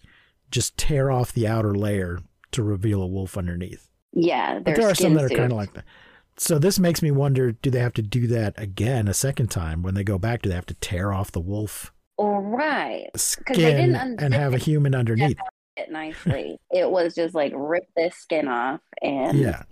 just 0.50 0.76
tear 0.76 1.10
off 1.10 1.32
the 1.32 1.46
outer 1.46 1.74
layer 1.74 2.18
to 2.52 2.62
reveal 2.62 3.02
a 3.02 3.06
wolf 3.06 3.36
underneath 3.36 3.84
yeah, 4.14 4.58
but 4.58 4.74
there 4.74 4.88
are 4.88 4.94
some 4.94 5.14
that 5.14 5.24
are 5.24 5.28
kind 5.28 5.52
of 5.52 5.56
like 5.58 5.72
that 5.74 5.84
so 6.38 6.58
this 6.58 6.78
makes 6.78 7.02
me 7.02 7.10
wonder 7.10 7.52
do 7.52 7.70
they 7.70 7.80
have 7.80 7.92
to 7.94 8.02
do 8.02 8.26
that 8.28 8.54
again 8.58 9.06
a 9.08 9.14
second 9.14 9.50
time 9.50 9.82
when 9.82 9.94
they 9.94 10.04
go 10.04 10.18
back 10.18 10.42
do 10.42 10.48
they 10.48 10.54
have 10.54 10.66
to 10.66 10.74
tear 10.74 11.12
off 11.12 11.30
the 11.32 11.40
wolf 11.40 11.92
All 12.16 12.40
right. 12.40 13.08
they 13.12 13.18
skin 13.18 13.56
didn't 13.56 14.20
and 14.22 14.32
have 14.34 14.54
a 14.54 14.58
human 14.58 14.94
underneath 14.94 15.36
it 15.76 15.90
nicely. 15.92 16.58
it 16.70 16.90
was 16.90 17.14
just 17.14 17.34
like 17.34 17.52
rip 17.54 17.84
this 17.96 18.16
skin 18.16 18.48
off 18.48 18.80
and 19.02 19.38
yeah 19.38 19.62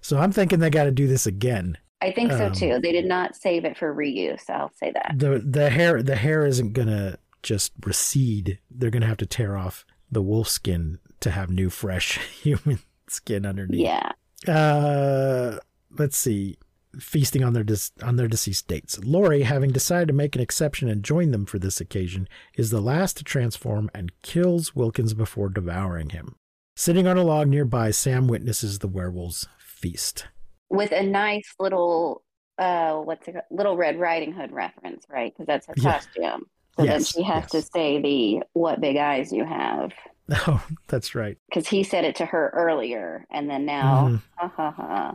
so 0.00 0.18
i'm 0.18 0.32
thinking 0.32 0.58
they 0.58 0.70
got 0.70 0.84
to 0.84 0.90
do 0.90 1.06
this 1.06 1.26
again 1.26 1.76
I 2.02 2.12
think 2.12 2.30
so 2.30 2.46
Um, 2.48 2.52
too. 2.52 2.78
They 2.82 2.92
did 2.92 3.06
not 3.06 3.34
save 3.34 3.64
it 3.64 3.78
for 3.78 3.92
reuse. 3.92 4.50
I'll 4.50 4.70
say 4.74 4.92
that. 4.92 5.14
the 5.16 5.38
the 5.38 5.70
hair 5.70 6.02
the 6.02 6.14
hair 6.14 6.44
isn't 6.44 6.74
gonna 6.74 7.16
just 7.42 7.72
recede. 7.86 8.58
They're 8.70 8.90
gonna 8.90 9.06
have 9.06 9.16
to 9.16 9.26
tear 9.26 9.56
off 9.56 9.86
the 10.10 10.22
wolf 10.22 10.48
skin 10.48 10.98
to 11.20 11.30
have 11.30 11.50
new 11.50 11.70
fresh 11.70 12.18
human 12.42 12.78
skin 13.08 13.44
underneath. 13.46 13.80
Yeah. 13.80 14.12
Uh, 14.46 15.58
let's 15.98 16.16
see. 16.16 16.58
Feasting 16.98 17.44
on 17.44 17.52
their 17.52 17.64
dis- 17.64 17.92
on 18.02 18.16
their 18.16 18.28
deceased 18.28 18.68
dates. 18.68 18.98
Lori, 19.04 19.42
having 19.42 19.70
decided 19.70 20.08
to 20.08 20.14
make 20.14 20.34
an 20.34 20.40
exception 20.40 20.88
and 20.88 21.02
join 21.02 21.30
them 21.30 21.44
for 21.44 21.58
this 21.58 21.78
occasion, 21.80 22.26
is 22.56 22.70
the 22.70 22.80
last 22.80 23.18
to 23.18 23.24
transform 23.24 23.90
and 23.94 24.12
kills 24.22 24.74
Wilkins 24.74 25.12
before 25.12 25.50
devouring 25.50 26.10
him. 26.10 26.36
Sitting 26.74 27.06
on 27.06 27.18
a 27.18 27.22
log 27.22 27.48
nearby, 27.48 27.90
Sam 27.90 28.28
witnesses 28.28 28.78
the 28.78 28.88
werewolves 28.88 29.46
feast. 29.58 30.26
With 30.70 30.90
a 30.92 31.02
nice 31.02 31.54
little 31.60 32.22
uh 32.58 32.94
what's 32.96 33.28
it 33.28 33.32
called? 33.32 33.44
little 33.50 33.76
red 33.76 34.00
riding 34.00 34.32
hood 34.32 34.50
reference, 34.52 35.04
right? 35.10 35.34
Because 35.34 35.46
that's 35.46 35.66
her 35.66 35.74
Yeah. 35.76 35.92
costume. 35.92 36.46
So 36.76 36.84
then 36.84 36.86
Yes, 37.00 37.08
she 37.08 37.22
has 37.22 37.50
to 37.52 37.62
say 37.62 38.00
the 38.00 38.42
what 38.52 38.80
big 38.80 38.96
eyes 38.96 39.32
you 39.32 39.44
have. 39.44 39.92
Oh, 40.48 40.60
that's 40.88 41.14
right. 41.14 41.38
Because 41.48 41.68
he 41.68 41.84
said 41.84 42.04
it 42.04 42.16
to 42.16 42.26
her 42.26 42.50
earlier 42.52 43.24
and 43.30 43.48
then 43.48 43.64
now 43.64 44.08
Mhm. 44.08 44.22
ha 44.34 44.52
ha 44.56 44.70
ha. 44.72 45.14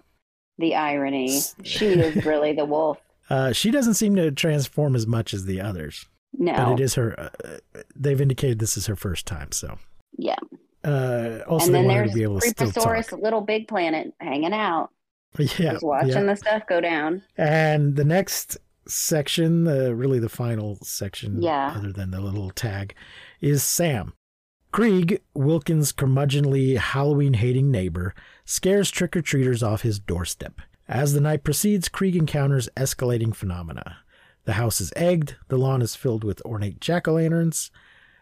The 0.58 0.76
irony. 0.76 1.42
She 1.64 1.88
is 1.88 2.26
really 2.26 2.54
the 2.54 2.64
wolf. 2.64 2.98
Uh, 3.30 3.52
she 3.52 3.72
doesn't 3.72 3.96
seem 3.96 4.16
to 4.16 4.32
transform 4.32 4.96
as 4.96 5.06
much 5.06 5.34
as 5.34 5.44
the 5.46 5.60
others. 5.60 6.06
No. 6.34 6.56
but 6.56 6.72
it 6.72 6.80
is 6.80 6.96
her. 6.96 7.20
Uh, 7.20 7.30
they've 7.94 8.22
indicated 8.22 8.60
this 8.60 8.78
is 8.78 8.86
her 8.86 8.96
first 8.96 9.26
time, 9.26 9.52
so. 9.52 9.78
Yeah. 10.18 10.38
Uh, 10.86 11.40
also, 11.46 11.66
and 11.66 11.76
then 11.76 11.84
her 11.90 11.90
there's 11.90 12.12
to 12.12 12.16
be 12.16 12.24
able 12.24 12.40
to 12.40 12.48
Creeposaurus, 12.56 13.22
little 13.22 13.42
big 13.42 13.68
planet, 13.68 14.14
hanging 14.22 14.54
out, 14.54 14.92
Yeah, 15.38 15.74
just 15.74 15.84
watching 15.84 16.10
yeah. 16.10 16.24
the 16.24 16.36
stuff 16.38 16.64
go 16.70 16.80
down. 16.80 17.22
And 17.38 17.98
the 17.98 18.06
next 18.06 18.58
section, 18.92 19.68
uh, 19.68 19.90
really 19.92 20.20
the 20.20 20.30
final 20.30 20.78
section, 20.84 21.42
Yeah. 21.42 21.74
other 21.76 21.92
than 21.92 22.12
the 22.12 22.22
little 22.22 22.50
tag, 22.52 22.94
is 23.40 23.64
Sam. 23.64 24.14
Kreeg, 24.74 25.20
Wilkins' 25.34 25.92
curmudgeonly 25.92 26.78
Halloween 26.78 27.34
hating 27.34 27.70
neighbor, 27.72 28.14
scares 28.46 28.90
trick 28.90 29.16
or 29.18 29.22
treaters 29.22 29.62
off 29.62 29.82
his 29.82 30.00
doorstep. 30.00 30.62
As 30.88 31.14
the 31.14 31.22
night 31.22 31.44
proceeds, 31.44 31.90
Kreeg 31.90 32.16
encounters 32.16 32.70
escalating 32.78 33.36
phenomena. 33.36 33.98
The 34.46 34.54
house 34.54 34.80
is 34.82 34.94
egged, 34.96 35.36
the 35.50 35.58
lawn 35.58 35.82
is 35.82 35.96
filled 35.96 36.24
with 36.24 36.42
ornate 36.46 36.80
jack 36.80 37.08
o' 37.08 37.14
lanterns. 37.14 37.70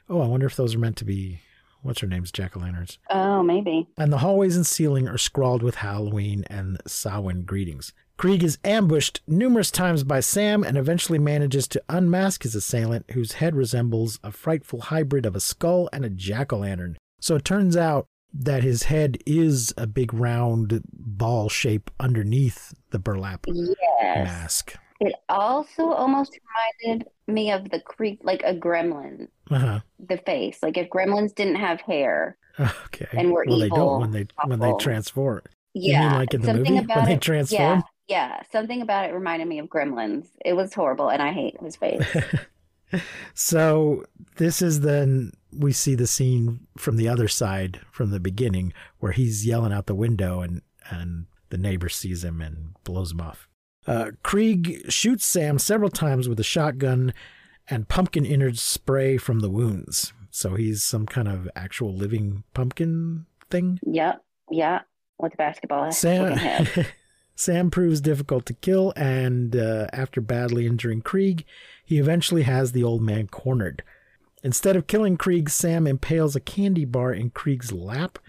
Oh, 0.10 0.22
I 0.22 0.28
wonder 0.28 0.48
if 0.48 0.56
those 0.56 0.76
are 0.76 0.80
meant 0.80 0.98
to 0.98 1.06
be, 1.06 1.42
what's 1.82 2.02
her 2.02 2.08
name's 2.08 2.32
jack 2.32 2.58
o' 2.58 2.60
lanterns? 2.60 2.98
Oh, 3.10 3.44
maybe. 3.44 3.88
and 3.98 4.12
the 4.12 4.18
hallways 4.20 4.56
and 4.56 4.66
ceiling 4.66 5.08
are 5.08 5.18
scrawled 5.20 5.62
with 5.64 5.76
Halloween 5.76 6.44
and 6.50 6.82
Samhain 6.88 7.44
greetings. 7.44 7.94
Kreeg 8.20 8.44
is 8.44 8.58
ambushed 8.66 9.22
numerous 9.28 9.72
times 9.72 10.04
by 10.04 10.20
Sam 10.20 10.62
and 10.62 10.78
eventually 10.78 11.18
manages 11.18 11.70
to 11.70 11.82
unmask 11.88 12.44
his 12.44 12.54
assailant, 12.54 13.10
whose 13.12 13.34
head 13.34 13.56
resembles 13.56 14.20
a 14.26 14.32
frightful 14.34 14.82
hybrid 14.82 15.26
of 15.26 15.38
a 15.38 15.40
skull 15.40 15.88
and 15.94 16.04
a 16.04 16.10
jack 16.10 16.52
o' 16.52 16.58
lantern. 16.58 16.98
So 17.22 17.36
it 17.38 17.46
turns 17.46 17.78
out 17.78 18.08
that 18.34 18.62
his 18.62 18.84
head 18.84 19.20
is 19.26 19.74
a 19.78 19.88
big 19.88 20.14
round 20.14 20.82
ball 20.92 21.48
shape 21.48 21.90
underneath 21.98 22.74
the 22.90 23.00
burlap 23.00 23.46
Yes. 23.48 23.78
mask. 24.18 24.76
It 25.00 25.16
also 25.30 25.84
almost 25.94 26.38
reminded 26.84 27.08
me 27.26 27.54
of 27.54 27.70
the 27.70 27.80
creep, 27.80 28.20
like 28.24 28.44
a 28.44 28.54
gremlin, 28.54 29.30
Uh-huh. 29.50 29.80
the 29.98 30.18
face. 30.18 30.62
Like 30.62 30.78
if 30.78 30.90
gremlins 30.90 31.34
didn't 31.34 31.56
have 31.56 31.80
hair. 31.80 32.38
Okay. 32.88 33.08
And 33.14 33.32
we're 33.32 33.46
well, 33.46 33.60
they 33.60 33.68
evil, 33.68 33.78
don't 33.78 34.00
when 34.02 34.12
they 34.12 34.28
when 34.46 34.60
they 34.60 34.74
transform. 34.74 35.42
You 35.74 35.94
Yeah. 35.94 36.10
mean 36.10 36.20
like 36.20 36.34
in 36.34 36.42
the 36.42 36.48
something 36.48 36.64
movie 36.66 36.76
when 36.76 36.84
about 36.84 37.06
they 37.06 37.14
it, 37.14 37.22
transform? 37.22 37.62
Yeah, 37.80 37.82
yeah. 38.10 38.42
Something 38.52 38.82
about 38.82 39.10
it 39.10 39.14
reminded 39.14 39.48
me 39.48 39.60
of 39.60 39.68
gremlins. 39.68 40.28
It 40.44 40.54
was 40.54 40.74
horrible, 40.74 41.10
and 41.10 41.22
I 41.22 41.32
hate 41.32 41.56
his 41.62 41.76
face. 41.76 42.04
so 43.34 44.04
this 44.38 44.62
is 44.62 44.82
then 44.82 45.32
we 45.52 45.72
see 45.72 45.96
the 45.96 46.08
scene 46.08 46.68
from 46.78 46.98
the 46.98 47.08
other 47.08 47.28
side 47.28 47.80
from 47.92 48.12
the 48.12 48.20
beginning 48.20 48.74
where 49.00 49.12
he's 49.12 49.46
yelling 49.46 49.74
out 49.74 49.86
the 49.86 49.96
window 49.96 50.42
and 50.42 50.62
and 50.90 51.28
the 51.50 51.58
neighbor 51.58 51.90
sees 51.90 52.24
him 52.24 52.42
and 52.42 52.76
blows 52.84 53.12
him 53.12 53.22
off. 53.22 53.48
Uh, 53.88 54.12
Kreeg 54.24 54.92
shoots 54.92 55.26
Sam 55.26 55.58
several 55.58 55.90
times 55.90 56.28
with 56.28 56.40
a 56.40 56.44
shotgun 56.44 57.14
and 57.70 57.88
pumpkin 57.88 58.26
innards 58.26 58.62
spray 58.62 59.18
from 59.18 59.40
the 59.40 59.50
wounds. 59.50 60.14
So 60.32 60.56
he's 60.56 60.84
some 60.84 61.06
kind 61.06 61.28
of 61.28 61.50
actual 61.56 61.94
living 61.96 62.44
pumpkin 62.54 63.26
thing. 63.50 63.80
yep, 63.84 64.24
yeah. 64.50 64.82
With 65.18 65.34
a 65.34 65.38
basketball 65.38 65.92
Sam 65.92 66.34
head. 66.34 66.88
Sam 67.40 67.72
proves 67.72 68.02
difficult 68.02 68.46
to 68.48 68.54
kill, 68.54 68.92
and 68.98 69.56
uh, 69.56 69.88
after 69.94 70.20
badly 70.20 70.68
injuring 70.68 71.02
Kreeg, 71.02 71.46
he 71.86 71.98
eventually 71.98 72.42
has 72.42 72.74
the 72.74 72.84
old 72.84 73.02
man 73.02 73.28
cornered. 73.28 73.82
Instead 74.44 74.76
of 74.76 74.88
killing 74.88 75.18
Kreeg, 75.18 75.50
Sam 75.50 75.88
impales 75.88 76.36
a 76.36 76.42
candy 76.42 76.84
bar 76.84 77.14
in 77.14 77.32
Kreeg's 77.32 77.72
lap, 77.72 78.20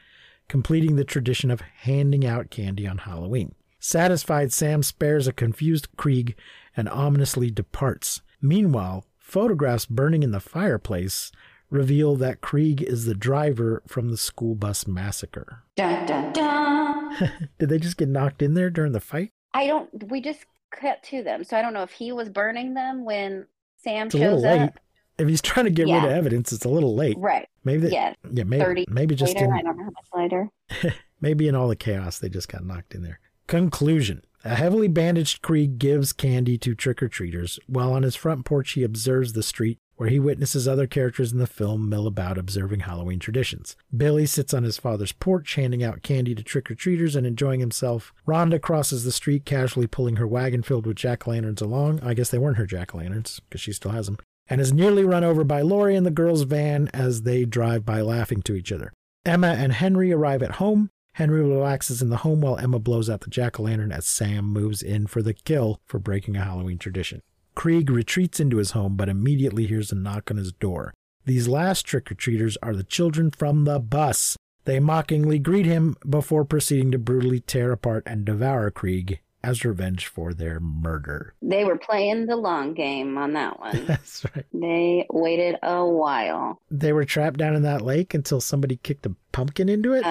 completing 0.47 0.95
the 0.95 1.03
tradition 1.03 1.51
of 1.51 1.61
handing 1.61 2.25
out 2.25 2.51
candy 2.51 2.87
on 2.87 2.99
Halloween. 2.99 3.57
Satisfied, 3.81 4.53
Sam 4.53 4.85
spares 4.85 5.27
a 5.27 5.33
confused 5.33 5.89
Kreeg 5.97 6.37
and 6.77 6.89
ominously 6.89 7.51
departs. 7.51 8.23
Meanwhile, 8.41 9.05
photographs 9.19 9.87
burning 9.87 10.23
in 10.23 10.31
the 10.31 10.39
fireplace 10.39 11.33
reveal 11.69 12.15
that 12.15 12.43
Kreeg 12.43 12.81
is 12.81 13.07
the 13.07 13.15
driver 13.17 13.83
from 13.89 14.11
the 14.11 14.17
school 14.17 14.55
bus 14.55 14.87
massacre. 14.87 15.65
Dun 15.75 16.07
dun 16.07 16.33
dun. 16.33 16.80
Did 17.59 17.69
they 17.69 17.79
just 17.79 17.97
get 17.97 18.09
knocked 18.09 18.43
in 18.43 18.55
there 18.55 18.71
during 18.71 18.93
the 18.93 19.01
fight? 19.01 19.31
I 19.55 19.67
don't. 19.67 20.11
We 20.11 20.21
just 20.21 20.45
cut 20.71 21.03
to 21.05 21.23
them, 21.23 21.45
so 21.45 21.57
I 21.57 21.63
don't 21.63 21.75
know 21.75 21.83
if 21.83 21.91
he 21.93 22.13
was 22.13 22.29
burning 22.29 22.75
them 22.75 23.05
when 23.05 23.47
Sam 23.83 24.07
It's 24.07 24.17
shows 24.17 24.45
up. 24.45 24.79
If 25.19 25.29
he's 25.29 25.43
trying 25.43 25.65
to 25.67 25.71
get 25.71 25.85
rid 25.87 26.05
of 26.05 26.11
evidence, 26.11 26.51
it's 26.53 26.65
a 26.65 26.69
little 26.69 26.95
late. 26.95 27.19
Right. 27.19 27.47
Maybe 27.65 27.83
they, 27.89 27.91
Yes. 27.91 28.17
yeah, 28.33 28.45
maybe 28.45 28.65
Thirty 28.65 28.87
maybe 28.89 29.15
just 29.15 29.35
later. 29.35 29.47
in, 29.47 29.53
I 29.53 29.63
don't 29.63 29.77
know 29.77 29.85
how 29.85 29.91
much 29.91 30.07
later. 30.15 30.95
Maybe 31.21 31.47
in 31.49 31.55
all 31.55 31.69
the 31.69 31.77
chaos, 31.77 32.19
they 32.19 32.31
just 32.31 32.49
got 32.49 32.65
knocked 32.65 32.95
in 32.95 33.03
there. 33.03 33.21
Conclusion. 33.47 34.25
A 34.43 34.55
heavily 34.55 34.89
bandaged 34.89 35.43
Kreeg 35.43 35.77
gives 35.77 36.15
candy 36.15 36.57
to 36.59 36.75
trick 36.75 37.03
or 37.03 37.09
treaters, 37.09 37.59
while 37.67 37.93
on 37.93 38.05
his 38.05 38.17
front 38.17 38.47
porch 38.47 38.71
he 38.73 38.83
observes 38.83 39.35
the 39.35 39.43
street 39.43 39.79
where 40.01 40.09
he 40.09 40.19
witnesses 40.19 40.67
other 40.67 40.87
characters 40.87 41.31
in 41.31 41.39
the 41.39 41.47
film 41.47 41.87
mill 41.87 42.07
about 42.07 42.39
observing 42.39 42.81
Halloween 42.81 43.19
traditions. 43.19 43.77
Billy 43.95 44.25
sits 44.25 44.55
on 44.55 44.63
his 44.63 44.79
father's 44.79 45.13
porch, 45.13 45.57
handing 45.57 45.85
out 45.85 46.03
candy 46.03 46.35
to 46.35 46.43
trick 46.43 46.71
or 46.71 46.75
treaters 46.75 47.15
and 47.15 47.27
enjoying 47.27 47.61
himself. 47.61 48.15
Rhonda 48.27 48.59
crosses 48.59 49.05
the 49.05 49.13
street, 49.13 49.45
casually 49.45 49.87
pulling 49.87 50.17
her 50.17 50.27
wagon 50.27 50.63
filled 50.63 50.87
with 50.87 50.97
jack 50.97 51.29
o' 51.29 51.33
lanterns 51.33 51.61
along. 51.61 52.01
I 52.03 52.15
guess 52.15 52.31
they 52.31 52.39
weren't 52.39 52.57
her 52.57 52.65
jack 52.65 52.95
o' 52.95 52.99
lanterns, 52.99 53.41
because 53.41 53.61
she 53.61 53.75
still 53.75 53.91
has 53.91 54.07
them. 54.07 54.17
And 54.49 54.59
is 54.59 54.73
nearly 54.73 55.05
run 55.05 55.23
over 55.23 55.45
by 55.45 55.61
Lori 55.61 55.95
and 55.95 56.07
the 56.07 56.11
girls' 56.11 56.45
van 56.45 56.89
as 56.95 57.25
they 57.25 57.45
drive 57.45 57.85
by 57.85 58.01
laughing 58.01 58.41
to 58.45 58.55
each 58.55 58.73
other. 58.73 58.95
Emma 59.27 59.49
and 59.49 59.75
Henry 59.75 60.13
arrive 60.15 60.43
at 60.43 60.53
home. 60.53 60.89
Henry 61.17 61.43
relaxes 61.43 62.01
in 62.01 62.09
the 62.09 62.17
home 62.17 62.41
while 62.41 62.57
Emma 62.57 62.79
blows 62.79 63.11
out 63.11 63.21
the 63.21 63.29
jack 63.29 63.61
o' 63.61 63.65
lantern 63.65 63.93
as 63.93 64.07
Sam 64.07 64.47
moves 64.47 64.83
in 64.83 65.09
for 65.09 65.21
the 65.21 65.35
kill 65.35 65.83
for 65.85 65.99
breaking 65.99 66.37
a 66.37 66.45
Halloween 66.45 66.79
tradition. 66.79 67.21
Kreeg 67.57 67.91
retreats 67.91 68.41
into 68.41 68.57
his 68.59 68.73
home 68.73 68.97
but 68.97 69.09
immediately 69.09 69.67
hears 69.67 69.93
a 69.93 69.97
knock 69.97 70.31
on 70.31 70.37
his 70.37 70.53
door. 70.53 70.93
These 71.27 71.49
last 71.49 71.83
trick 71.83 72.11
or 72.11 72.15
treaters 72.15 72.57
are 72.63 72.75
the 72.75 72.85
children 72.85 73.31
from 73.31 73.65
the 73.65 73.79
bus. 73.79 74.37
They 74.65 74.81
mockingly 74.81 75.39
greet 75.39 75.67
him 75.67 75.97
before 76.09 76.45
proceeding 76.45 76.91
to 76.93 76.99
brutally 76.99 77.41
tear 77.41 77.73
apart 77.73 78.03
and 78.07 78.25
devour 78.25 78.71
Kreeg 78.71 79.19
as 79.43 79.65
revenge 79.65 80.07
for 80.07 80.35
their 80.35 80.61
murder. 80.61 81.33
They 81.41 81.65
were 81.65 81.79
playing 81.79 82.27
the 82.27 82.37
long 82.37 82.75
game 82.75 83.17
on 83.17 83.33
that 83.33 83.59
one. 83.61 83.87
That's 83.87 84.25
right. 84.37 84.45
they 84.53 85.07
waited 85.11 85.57
a 85.63 85.85
while. 85.87 86.61
They 86.71 86.93
were 86.93 87.07
trapped 87.07 87.39
down 87.39 87.57
in 87.57 87.63
that 87.63 87.81
lake 87.81 88.13
until 88.13 88.41
somebody 88.43 88.77
kicked 88.83 89.07
a 89.07 89.15
pumpkin 89.33 89.71
into 89.71 89.95
it. 89.95 90.05
Oh, 90.05 90.11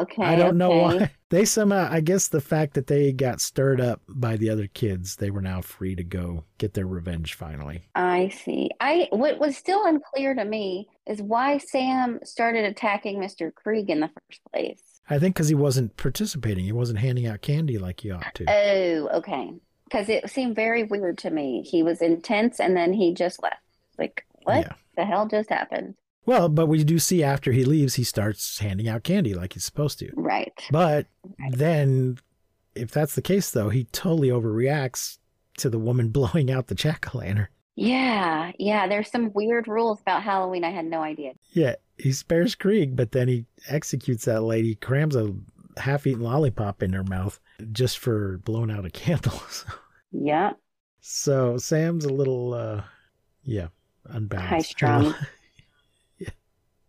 okay. 0.00 0.22
I 0.22 0.36
don't 0.36 0.58
know 0.58 0.70
why. 0.70 1.10
They 1.28 1.44
somehow, 1.44 1.88
I 1.90 2.02
guess 2.02 2.28
the 2.28 2.40
fact 2.40 2.74
that 2.74 2.86
they 2.86 3.12
got 3.12 3.40
stirred 3.40 3.80
up 3.80 4.00
by 4.08 4.36
the 4.36 4.48
other 4.48 4.68
kids, 4.68 5.16
they 5.16 5.30
were 5.32 5.42
now 5.42 5.60
free 5.60 5.96
to 5.96 6.04
go 6.04 6.44
get 6.58 6.74
their 6.74 6.86
revenge 6.86 7.34
finally. 7.34 7.82
I 7.96 8.28
see. 8.28 8.70
I 8.80 9.08
what 9.10 9.40
was 9.40 9.56
still 9.56 9.84
unclear 9.86 10.36
to 10.36 10.44
me 10.44 10.86
is 11.04 11.20
why 11.20 11.58
Sam 11.58 12.20
started 12.22 12.64
attacking 12.64 13.18
Mr. 13.18 13.50
Kreeg 13.52 13.88
in 13.88 13.98
the 13.98 14.08
first 14.08 14.40
place. 14.52 15.00
I 15.10 15.18
think 15.18 15.34
because 15.34 15.48
he 15.48 15.56
wasn't 15.56 15.96
participating, 15.96 16.64
he 16.64 16.70
wasn't 16.70 17.00
handing 17.00 17.26
out 17.26 17.42
candy 17.42 17.76
like 17.78 18.00
he 18.02 18.12
ought 18.12 18.32
to. 18.36 18.44
Oh, 18.48 19.08
okay. 19.18 19.50
Because 19.84 20.08
it 20.08 20.30
seemed 20.30 20.54
very 20.54 20.84
weird 20.84 21.18
to 21.18 21.30
me. 21.30 21.62
He 21.68 21.82
was 21.82 22.02
intense 22.02 22.60
and 22.60 22.76
then 22.76 22.92
he 22.92 23.14
just 23.14 23.42
left. 23.42 23.56
Like, 23.98 24.24
what 24.44 24.58
Yeah. 24.66 24.72
the 24.96 25.04
hell 25.04 25.26
just 25.26 25.48
happened? 25.50 25.96
Well, 26.26 26.48
but 26.48 26.66
we 26.66 26.82
do 26.84 26.98
see 26.98 27.22
after 27.22 27.52
he 27.52 27.64
leaves, 27.64 27.94
he 27.94 28.04
starts 28.04 28.58
handing 28.58 28.88
out 28.88 29.04
candy 29.04 29.32
like 29.32 29.52
he's 29.54 29.64
supposed 29.64 29.98
to. 30.00 30.10
Right. 30.14 30.52
But 30.70 31.06
then, 31.50 32.18
if 32.74 32.90
that's 32.90 33.14
the 33.14 33.22
case, 33.22 33.50
though, 33.52 33.68
he 33.68 33.84
totally 33.84 34.28
overreacts 34.28 35.18
to 35.58 35.70
the 35.70 35.78
woman 35.78 36.08
blowing 36.10 36.50
out 36.50 36.66
the 36.66 36.74
jack 36.74 37.14
o' 37.14 37.18
lantern. 37.18 37.48
Yeah, 37.76 38.52
yeah. 38.58 38.88
There's 38.88 39.10
some 39.10 39.32
weird 39.34 39.68
rules 39.68 40.00
about 40.00 40.22
Halloween. 40.22 40.64
I 40.64 40.70
had 40.70 40.86
no 40.86 41.02
idea. 41.02 41.32
Yeah, 41.52 41.76
he 41.98 42.10
spares 42.12 42.56
Kreeg, 42.56 42.96
but 42.96 43.12
then 43.12 43.28
he 43.28 43.44
executes 43.68 44.24
that 44.24 44.42
lady, 44.42 44.74
crams 44.74 45.14
a 45.14 45.32
half 45.76 46.06
eaten 46.06 46.22
lollipop 46.22 46.82
in 46.82 46.92
her 46.94 47.04
mouth 47.04 47.38
just 47.72 47.98
for 47.98 48.38
blowing 48.38 48.70
out 48.70 48.84
a 48.84 48.90
candle. 48.90 49.40
Yeah. 50.12 50.52
so 51.00 51.58
Sam's 51.58 52.06
a 52.06 52.12
little, 52.12 52.54
uh, 52.54 52.82
yeah, 53.42 53.66
unbalanced. 54.06 54.50
High 54.50 54.58
strung. 54.60 55.14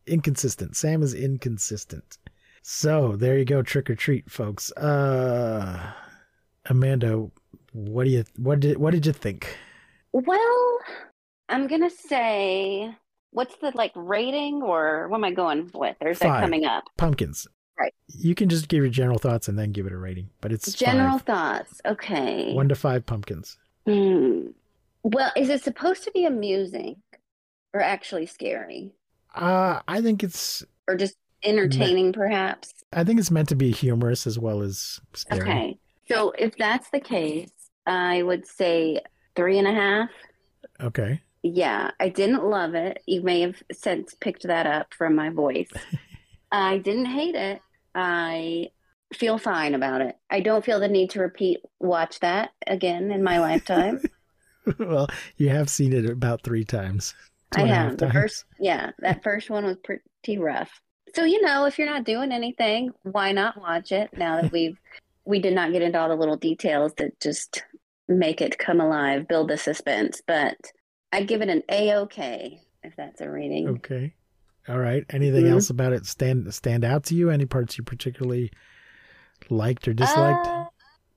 Inconsistent. 0.08 0.76
Sam 0.76 1.04
is 1.04 1.14
inconsistent. 1.14 2.18
So 2.62 3.16
there 3.16 3.38
you 3.38 3.46
go, 3.46 3.62
trick 3.62 3.90
or 3.90 3.96
treat, 3.96 4.30
folks. 4.30 4.72
Uh, 4.74 5.92
Amanda, 6.66 7.30
what 7.74 8.04
do 8.06 8.10
you 8.10 8.26
what 8.38 8.60
did 8.60 8.78
what 8.78 8.92
did 8.92 9.06
you 9.06 9.14
think? 9.14 9.58
Well, 10.12 10.80
I'm 11.50 11.68
gonna 11.68 11.90
say, 11.90 12.94
what's 13.32 13.56
the 13.58 13.72
like 13.76 13.92
rating 13.96 14.62
or 14.62 15.08
what 15.08 15.18
am 15.18 15.24
I 15.24 15.32
going 15.32 15.70
with? 15.74 15.96
There's 16.02 16.20
that 16.20 16.28
Five. 16.28 16.42
coming 16.42 16.66
up. 16.66 16.86
Pumpkins. 16.98 17.48
Right. 17.80 17.94
You 18.08 18.34
can 18.34 18.50
just 18.50 18.70
give 18.70 18.82
your 18.84 18.90
general 18.90 19.20
thoughts 19.20 19.48
and 19.48 19.58
then 19.58 19.72
give 19.72 19.86
it 19.86 19.94
a 19.94 19.98
rating, 19.98 20.30
but 20.42 20.52
it's 20.52 20.74
General 20.74 21.20
five. 21.20 21.26
thoughts. 21.28 21.82
Okay. 21.86 22.54
one 22.54 22.68
to 22.70 22.76
five 22.76 23.06
pumpkins. 23.06 23.58
Hmm. 23.86 24.48
Well, 25.04 25.32
is 25.38 25.50
it 25.50 25.64
supposed 25.64 26.04
to 26.06 26.12
be 26.12 26.26
amusing 26.26 26.98
or 27.74 27.80
actually 27.82 28.26
scary 28.26 28.92
Uh, 29.36 29.82
I 29.88 30.02
think 30.02 30.24
it's 30.24 30.64
or 30.88 30.96
just 30.96 31.16
entertaining, 31.44 32.14
perhaps? 32.14 32.74
I 32.94 33.04
think 33.04 33.20
it's 33.20 33.32
meant 33.32 33.50
to 33.50 33.56
be 33.56 33.72
humorous 33.72 34.26
as 34.26 34.40
well 34.40 34.62
as 34.62 35.00
scary. 35.14 35.42
Okay. 35.42 35.80
So 36.08 36.32
if 36.32 36.56
that's 36.58 36.90
the 36.90 37.00
case, 37.00 37.52
I 37.86 38.24
would 38.24 38.48
say 38.48 39.02
three 39.36 39.60
and 39.60 39.68
a 39.68 39.74
half. 39.74 40.10
Okay. 40.82 41.22
Yeah, 41.44 41.92
I 42.00 42.10
didn't 42.10 42.44
love 42.44 42.76
it. 42.76 43.02
You 43.06 43.22
may 43.22 43.42
have 43.42 43.62
since 43.72 44.14
picked 44.16 44.44
that 44.44 44.66
up 44.66 44.94
from 44.94 45.16
my 45.16 45.30
voice. 45.30 45.70
I 46.52 46.78
didn't 46.78 47.06
hate 47.06 47.36
it. 47.36 47.62
I 47.94 48.70
feel 49.14 49.38
fine 49.38 49.74
about 49.74 50.02
it. 50.02 50.18
I 50.30 50.42
don't 50.42 50.66
feel 50.66 50.80
the 50.80 50.88
need 50.88 51.12
to 51.12 51.20
repeat 51.20 51.60
watch 51.80 52.20
that 52.20 52.52
again 52.66 53.12
in 53.12 53.24
my 53.24 53.40
lifetime. 53.40 54.02
well, 54.80 55.08
you 55.38 55.50
have 55.50 55.70
seen 55.70 55.94
it 55.94 56.10
about 56.10 56.44
three 56.44 56.66
times. 56.66 57.14
I 57.54 57.62
and 57.62 57.70
a 57.72 57.74
half 57.74 57.90
have. 57.92 57.98
The 57.98 58.12
first 58.12 58.46
yeah, 58.60 58.92
that 59.00 59.24
first 59.24 59.50
one 59.50 59.66
was 59.66 59.78
pretty 59.84 60.38
rough. 60.38 60.82
So, 61.16 61.24
you 61.24 61.42
know, 61.42 61.66
if 61.66 61.78
you're 61.80 61.88
not 61.90 62.04
doing 62.04 62.32
anything, 62.32 62.92
why 63.04 63.32
not 63.32 63.60
watch 63.60 63.92
it 63.92 64.10
now 64.18 64.42
that 64.42 64.52
we've 64.52 64.78
we 65.26 65.40
did 65.40 65.54
not 65.54 65.72
get 65.72 65.82
into 65.82 66.00
all 66.00 66.10
the 66.10 66.16
little 66.16 66.38
details 66.38 66.94
that 66.98 67.20
just 67.20 67.64
make 68.08 68.42
it 68.42 68.58
come 68.58 68.80
alive, 68.80 69.28
build 69.28 69.50
the 69.50 69.58
suspense, 69.58 70.22
but 70.26 70.56
I'd 71.12 71.28
give 71.28 71.42
it 71.42 71.50
an 71.50 71.64
A 71.70 71.96
okay 71.96 72.62
if 72.84 72.96
that's 72.96 73.22
a 73.22 73.30
rating. 73.30 73.68
Okay. 73.68 74.14
All 74.70 74.78
right. 74.80 75.06
Anything 75.10 75.46
Mhm. 75.46 75.52
else 75.52 75.70
about 75.70 75.94
it 75.94 76.06
stand 76.06 76.54
stand 76.54 76.84
out 76.84 77.06
to 77.06 77.16
you? 77.16 77.30
Any 77.30 77.46
parts 77.46 77.78
you 77.78 77.84
particularly 77.84 78.52
liked 79.50 79.88
or 79.88 79.94
disliked? 79.94 80.48
Uh, 80.48 80.66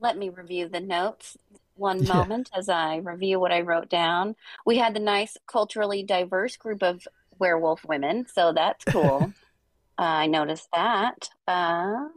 let 0.00 0.16
me 0.16 0.28
review 0.28 0.68
the 0.68 0.80
notes 0.80 1.36
one 1.80 2.04
Yeah. 2.04 2.14
moment 2.14 2.50
as 2.56 2.68
I 2.68 2.96
review 2.98 3.40
what 3.40 3.50
I 3.52 3.62
wrote 3.62 3.88
down. 3.88 4.36
We 4.64 4.76
had 4.78 4.94
the 4.94 5.00
nice 5.00 5.36
culturally 5.46 6.02
diverse 6.04 6.56
group 6.56 6.82
of 6.82 7.08
werewolf 7.38 7.84
women, 7.84 8.26
so 8.32 8.52
that's 8.52 8.84
cool. 8.84 9.32
I 9.98 10.26
noticed 10.28 10.68
that. 10.72 11.28
Uh, 11.48 12.08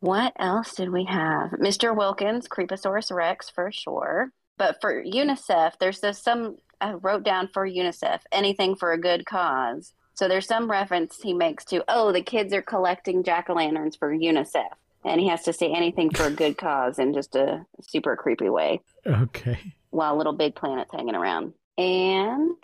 what 0.00 0.34
else 0.38 0.74
did 0.74 0.90
we 0.90 1.04
have? 1.04 1.50
Mr. 1.52 1.96
Wilkins, 1.96 2.46
Creeposaurus 2.48 3.10
Rex 3.14 3.48
for 3.48 3.72
sure. 3.72 4.30
But 4.58 4.80
for 4.80 5.02
UNICEF, 5.02 5.72
there's 5.80 6.00
this 6.00 6.18
some 6.22 6.58
I 6.80 6.92
wrote 6.92 7.22
down 7.22 7.48
for 7.52 7.66
UNICEF 7.66 8.20
anything 8.30 8.74
for 8.76 8.92
a 8.92 9.00
good 9.00 9.24
cause. 9.26 9.92
So 10.14 10.28
there's 10.28 10.46
some 10.46 10.70
reference 10.70 11.20
he 11.22 11.32
makes 11.32 11.64
to, 11.66 11.82
oh, 11.88 12.12
the 12.12 12.22
kids 12.22 12.52
are 12.52 12.62
collecting 12.62 13.24
jack 13.24 13.48
o' 13.48 13.54
lanterns 13.54 13.96
for 13.96 14.12
UNICEF. 14.14 14.74
And 15.04 15.20
he 15.20 15.28
has 15.28 15.42
to 15.42 15.52
say 15.52 15.70
anything 15.72 16.10
for 16.10 16.24
a 16.24 16.30
good 16.30 16.56
cause 16.56 16.98
in 16.98 17.12
just 17.12 17.36
a 17.36 17.64
super 17.82 18.16
creepy 18.16 18.48
way 18.48 18.80
okay. 19.06 19.58
while 19.90 20.16
Little 20.16 20.32
Big 20.32 20.54
Planet's 20.54 20.92
hanging 20.92 21.14
around. 21.14 21.52
And 21.76 22.54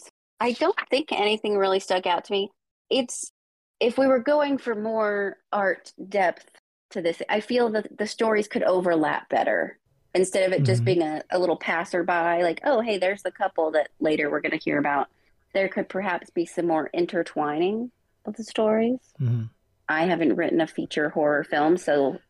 I 0.41 0.53
don't 0.53 0.79
think 0.89 1.13
anything 1.13 1.57
really 1.59 1.81
stuck 1.81 2.07
out 2.07 2.25
to 2.25 2.33
me. 2.33 2.51
It's 2.89 3.31
if 3.79 3.99
we 3.99 4.07
were 4.07 4.19
going 4.21 4.59
for 4.59 4.75
more 4.75 5.37
art 5.53 5.93
depth 6.09 6.47
to 6.91 7.03
this, 7.03 7.21
I 7.29 7.41
feel 7.41 7.71
that 7.71 7.97
the 7.99 8.07
stories 8.07 8.49
could 8.49 8.63
overlap 8.63 9.29
better 9.29 9.79
instead 10.15 10.45
of 10.51 10.53
it 10.59 10.65
just 10.65 10.83
Mhm. 10.83 10.85
being 10.87 11.03
a, 11.03 11.23
a 11.31 11.39
little 11.39 11.57
passerby, 11.57 12.43
like, 12.43 12.61
oh, 12.65 12.81
hey, 12.81 12.99
there's 12.99 13.23
the 13.23 13.31
couple 13.31 13.71
that 13.73 13.91
later 14.01 14.29
we're 14.31 14.41
going 14.41 14.59
to 14.59 14.65
hear 14.65 14.79
about. 14.79 15.09
There 15.55 15.69
could 15.69 15.89
perhaps 15.89 16.31
be 16.31 16.47
some 16.47 16.67
more 16.67 16.91
intertwining 16.93 17.93
of 18.25 18.37
the 18.37 18.45
stories. 18.45 18.99
Mhm. 19.21 19.51
I 19.91 20.05
haven't 20.05 20.37
written 20.37 20.61
a 20.61 20.69
feature 20.69 21.11
horror 21.11 21.43
film, 21.43 21.77
so 21.77 22.21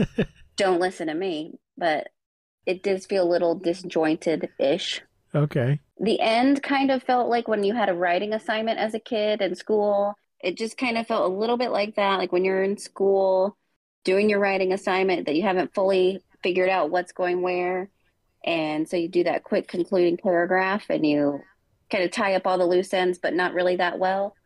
don't 0.56 0.78
listen 0.78 1.06
to 1.06 1.14
me, 1.14 1.58
but 1.78 2.08
it 2.66 2.82
does 2.82 3.06
feel 3.06 3.24
a 3.24 3.32
little 3.32 3.54
disjointed 3.54 4.50
ish. 4.58 5.00
Okay. 5.34 5.80
The 5.98 6.20
end 6.20 6.62
kind 6.62 6.90
of 6.90 7.02
felt 7.02 7.30
like 7.30 7.48
when 7.48 7.64
you 7.64 7.74
had 7.74 7.88
a 7.88 7.94
writing 7.94 8.34
assignment 8.34 8.78
as 8.78 8.92
a 8.92 9.00
kid 9.00 9.40
in 9.40 9.54
school. 9.54 10.14
It 10.40 10.56
just 10.56 10.76
kind 10.76 10.98
of 10.98 11.06
felt 11.06 11.32
a 11.32 11.34
little 11.34 11.56
bit 11.56 11.70
like 11.70 11.96
that, 11.96 12.18
like 12.18 12.30
when 12.30 12.44
you're 12.44 12.62
in 12.62 12.76
school 12.76 13.56
doing 14.04 14.28
your 14.28 14.38
writing 14.38 14.74
assignment 14.74 15.26
that 15.26 15.34
you 15.34 15.42
haven't 15.42 15.74
fully 15.74 16.22
figured 16.42 16.68
out 16.68 16.90
what's 16.90 17.12
going 17.12 17.40
where. 17.40 17.88
And 18.44 18.86
so 18.88 18.98
you 18.98 19.08
do 19.08 19.24
that 19.24 19.44
quick 19.44 19.66
concluding 19.66 20.18
paragraph 20.18 20.84
and 20.90 21.04
you 21.04 21.40
kind 21.90 22.04
of 22.04 22.10
tie 22.10 22.34
up 22.34 22.46
all 22.46 22.58
the 22.58 22.66
loose 22.66 22.92
ends, 22.92 23.18
but 23.18 23.34
not 23.34 23.54
really 23.54 23.76
that 23.76 23.98
well. 23.98 24.36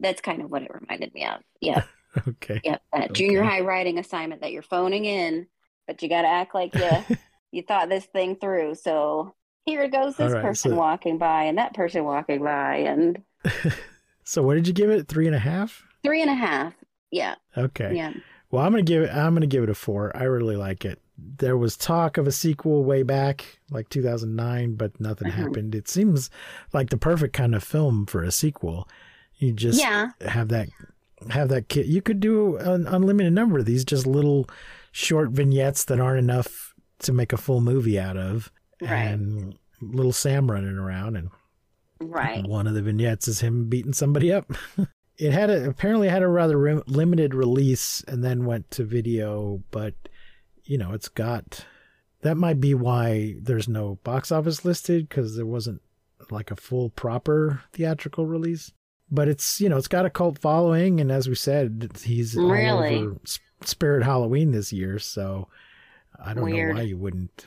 That's 0.00 0.20
kind 0.20 0.42
of 0.42 0.50
what 0.50 0.62
it 0.62 0.74
reminded 0.74 1.14
me 1.14 1.24
of. 1.24 1.40
Yeah. 1.60 1.84
Okay. 2.28 2.60
Yep. 2.64 2.82
That 2.92 3.12
junior 3.12 3.42
high 3.42 3.60
writing 3.60 3.98
assignment 3.98 4.40
that 4.40 4.52
you're 4.52 4.62
phoning 4.62 5.04
in, 5.04 5.46
but 5.86 6.02
you 6.02 6.08
got 6.08 6.22
to 6.22 6.28
act 6.28 6.54
like 6.54 6.74
you 6.74 7.16
you 7.52 7.62
thought 7.62 7.88
this 7.88 8.04
thing 8.06 8.36
through. 8.36 8.74
So 8.76 9.34
here 9.66 9.86
goes 9.88 10.16
this 10.16 10.32
right, 10.32 10.42
person 10.42 10.72
so- 10.72 10.76
walking 10.76 11.18
by 11.18 11.44
and 11.44 11.58
that 11.58 11.74
person 11.74 12.04
walking 12.04 12.42
by 12.42 12.76
and 12.78 13.22
So 14.24 14.42
what 14.42 14.54
did 14.54 14.66
you 14.66 14.72
give 14.74 14.90
it? 14.90 15.08
Three 15.08 15.26
and 15.26 15.34
a 15.36 15.38
half? 15.40 15.84
three 16.02 16.22
and 16.22 16.30
a 16.30 16.34
half. 16.34 16.74
Yeah. 17.10 17.34
Okay. 17.56 17.94
Yeah. 17.96 18.12
Well, 18.50 18.64
I'm 18.64 18.72
gonna 18.72 18.82
give 18.82 19.02
it. 19.02 19.10
I'm 19.10 19.34
gonna 19.34 19.46
give 19.46 19.62
it 19.64 19.70
a 19.70 19.74
four. 19.74 20.14
I 20.16 20.24
really 20.24 20.56
like 20.56 20.84
it. 20.84 21.00
There 21.18 21.56
was 21.56 21.76
talk 21.76 22.16
of 22.16 22.26
a 22.26 22.32
sequel 22.32 22.84
way 22.84 23.02
back, 23.02 23.58
like 23.70 23.88
2009, 23.90 24.74
but 24.76 24.98
nothing 25.00 25.28
Uh-huh. 25.28 25.42
happened. 25.42 25.74
It 25.74 25.88
seems 25.88 26.30
like 26.72 26.90
the 26.90 26.96
perfect 26.96 27.34
kind 27.34 27.54
of 27.54 27.62
film 27.64 28.06
for 28.06 28.22
a 28.22 28.30
sequel. 28.30 28.88
You 29.36 29.52
just 29.52 29.80
Yeah. 29.80 30.10
have 30.26 30.48
that 30.48 30.68
have 31.30 31.48
that 31.50 31.68
kit. 31.68 31.86
You 31.86 32.02
could 32.02 32.20
do 32.20 32.56
an 32.56 32.86
unlimited 32.86 33.32
number 33.32 33.58
of 33.58 33.64
these, 33.64 33.84
just 33.84 34.06
little 34.06 34.48
short 34.92 35.30
vignettes 35.30 35.84
that 35.84 36.00
aren't 36.00 36.18
enough 36.18 36.74
to 37.00 37.12
make 37.12 37.32
a 37.32 37.36
full 37.36 37.60
movie 37.60 37.98
out 37.98 38.16
of, 38.16 38.50
Right. 38.80 38.90
and 39.08 39.58
little 39.80 40.12
Sam 40.12 40.50
running 40.50 40.76
around 40.76 41.16
and 41.16 41.30
Right. 42.00 42.46
one 42.46 42.66
of 42.66 42.74
the 42.74 42.82
vignettes 42.82 43.28
is 43.28 43.40
him 43.40 43.68
beating 43.68 43.92
somebody 43.92 44.32
up. 44.32 44.50
it 45.18 45.32
had 45.32 45.50
a, 45.50 45.68
apparently 45.68 46.08
had 46.08 46.22
a 46.22 46.28
rather 46.28 46.56
re- 46.58 46.82
limited 46.86 47.34
release 47.34 48.02
and 48.08 48.22
then 48.24 48.44
went 48.44 48.70
to 48.72 48.84
video, 48.84 49.62
but 49.70 49.94
you 50.64 50.78
know, 50.78 50.92
it's 50.92 51.08
got 51.08 51.64
that 52.22 52.36
might 52.36 52.60
be 52.60 52.74
why 52.74 53.36
there's 53.40 53.68
no 53.68 53.98
box 54.04 54.30
office 54.32 54.64
listed 54.64 55.08
because 55.08 55.36
there 55.36 55.46
wasn't 55.46 55.80
like 56.30 56.50
a 56.50 56.56
full 56.56 56.90
proper 56.90 57.62
theatrical 57.72 58.26
release. 58.26 58.72
But 59.10 59.28
it's 59.28 59.60
you 59.60 59.68
know 59.68 59.76
it's 59.78 59.88
got 59.88 60.04
a 60.06 60.10
cult 60.10 60.38
following, 60.38 61.00
and 61.00 61.10
as 61.10 61.28
we 61.28 61.34
said, 61.34 61.90
he's 62.02 62.36
all 62.36 62.50
Really? 62.50 62.98
over 62.98 63.16
Spirit 63.62 64.04
Halloween 64.04 64.52
this 64.52 64.72
year. 64.72 64.98
So 64.98 65.48
I 66.22 66.34
don't 66.34 66.44
Weird. 66.44 66.74
know 66.74 66.80
why 66.80 66.86
you 66.86 66.96
wouldn't. 66.98 67.46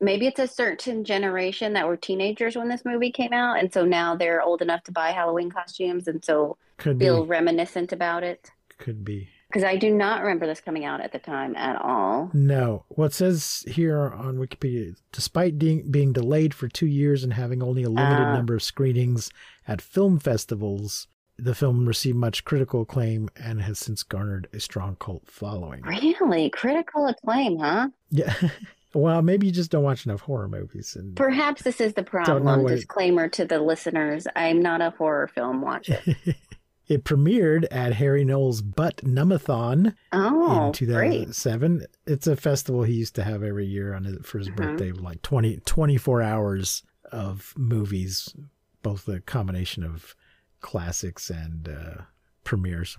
Maybe 0.00 0.26
it's 0.28 0.38
a 0.38 0.46
certain 0.46 1.02
generation 1.04 1.72
that 1.72 1.86
were 1.88 1.96
teenagers 1.96 2.56
when 2.56 2.68
this 2.68 2.84
movie 2.84 3.10
came 3.10 3.32
out, 3.32 3.58
and 3.58 3.72
so 3.72 3.84
now 3.84 4.14
they're 4.14 4.40
old 4.40 4.62
enough 4.62 4.84
to 4.84 4.92
buy 4.92 5.10
Halloween 5.10 5.50
costumes, 5.50 6.06
and 6.06 6.24
so 6.24 6.56
Could 6.76 6.98
be. 6.98 7.06
feel 7.06 7.26
reminiscent 7.26 7.92
about 7.92 8.22
it. 8.22 8.50
Could 8.78 9.04
be. 9.04 9.28
Because 9.48 9.64
I 9.64 9.76
do 9.76 9.90
not 9.94 10.20
remember 10.20 10.46
this 10.46 10.60
coming 10.60 10.84
out 10.84 11.00
at 11.00 11.12
the 11.12 11.18
time 11.18 11.56
at 11.56 11.80
all. 11.80 12.30
No. 12.34 12.84
What 12.88 13.14
says 13.14 13.64
here 13.66 13.98
on 13.98 14.36
Wikipedia, 14.36 14.94
despite 15.10 15.58
being, 15.58 15.90
being 15.90 16.12
delayed 16.12 16.52
for 16.52 16.68
two 16.68 16.86
years 16.86 17.24
and 17.24 17.32
having 17.32 17.62
only 17.62 17.82
a 17.82 17.88
limited 17.88 18.24
Ah. 18.26 18.34
number 18.34 18.54
of 18.54 18.62
screenings 18.62 19.30
at 19.66 19.80
film 19.80 20.18
festivals, 20.18 21.06
the 21.38 21.54
film 21.54 21.86
received 21.88 22.16
much 22.18 22.44
critical 22.44 22.82
acclaim 22.82 23.30
and 23.36 23.62
has 23.62 23.78
since 23.78 24.02
garnered 24.02 24.48
a 24.52 24.60
strong 24.60 24.96
cult 25.00 25.22
following. 25.26 25.80
Really? 25.82 26.50
Critical 26.50 27.06
acclaim, 27.06 27.58
huh? 27.58 27.88
Yeah. 28.10 28.34
well, 28.92 29.22
maybe 29.22 29.46
you 29.46 29.52
just 29.52 29.70
don't 29.70 29.84
watch 29.84 30.04
enough 30.04 30.20
horror 30.20 30.48
movies. 30.48 30.94
And 30.94 31.16
Perhaps 31.16 31.62
this 31.62 31.80
is 31.80 31.94
the 31.94 32.02
problem. 32.02 32.66
Disclaimer 32.66 33.28
to 33.28 33.46
the 33.46 33.60
listeners 33.60 34.26
I'm 34.36 34.60
not 34.60 34.82
a 34.82 34.90
horror 34.90 35.28
film 35.28 35.62
watcher. 35.62 36.00
it 36.88 37.04
premiered 37.04 37.66
at 37.70 37.92
Harry 37.94 38.24
Knowles' 38.24 38.62
Butt-Numb-A-Thon 38.62 39.94
Oh, 40.12 40.52
in 40.54 40.58
great. 40.70 40.74
2007. 40.74 41.86
It's 42.06 42.26
a 42.26 42.36
festival 42.36 42.82
he 42.82 42.94
used 42.94 43.14
to 43.16 43.24
have 43.24 43.42
every 43.42 43.66
year 43.66 43.94
on 43.94 44.04
his, 44.04 44.18
for 44.26 44.38
his 44.38 44.48
Mhm. 44.50 44.56
birthday, 44.56 44.92
like 44.92 45.22
20, 45.22 45.58
24 45.66 46.22
hours 46.22 46.82
of 47.12 47.52
movies, 47.56 48.34
both 48.82 49.04
the 49.04 49.20
combination 49.20 49.84
of 49.84 50.14
classics 50.60 51.30
and 51.30 51.68
uh, 51.68 52.02
premieres. 52.44 52.96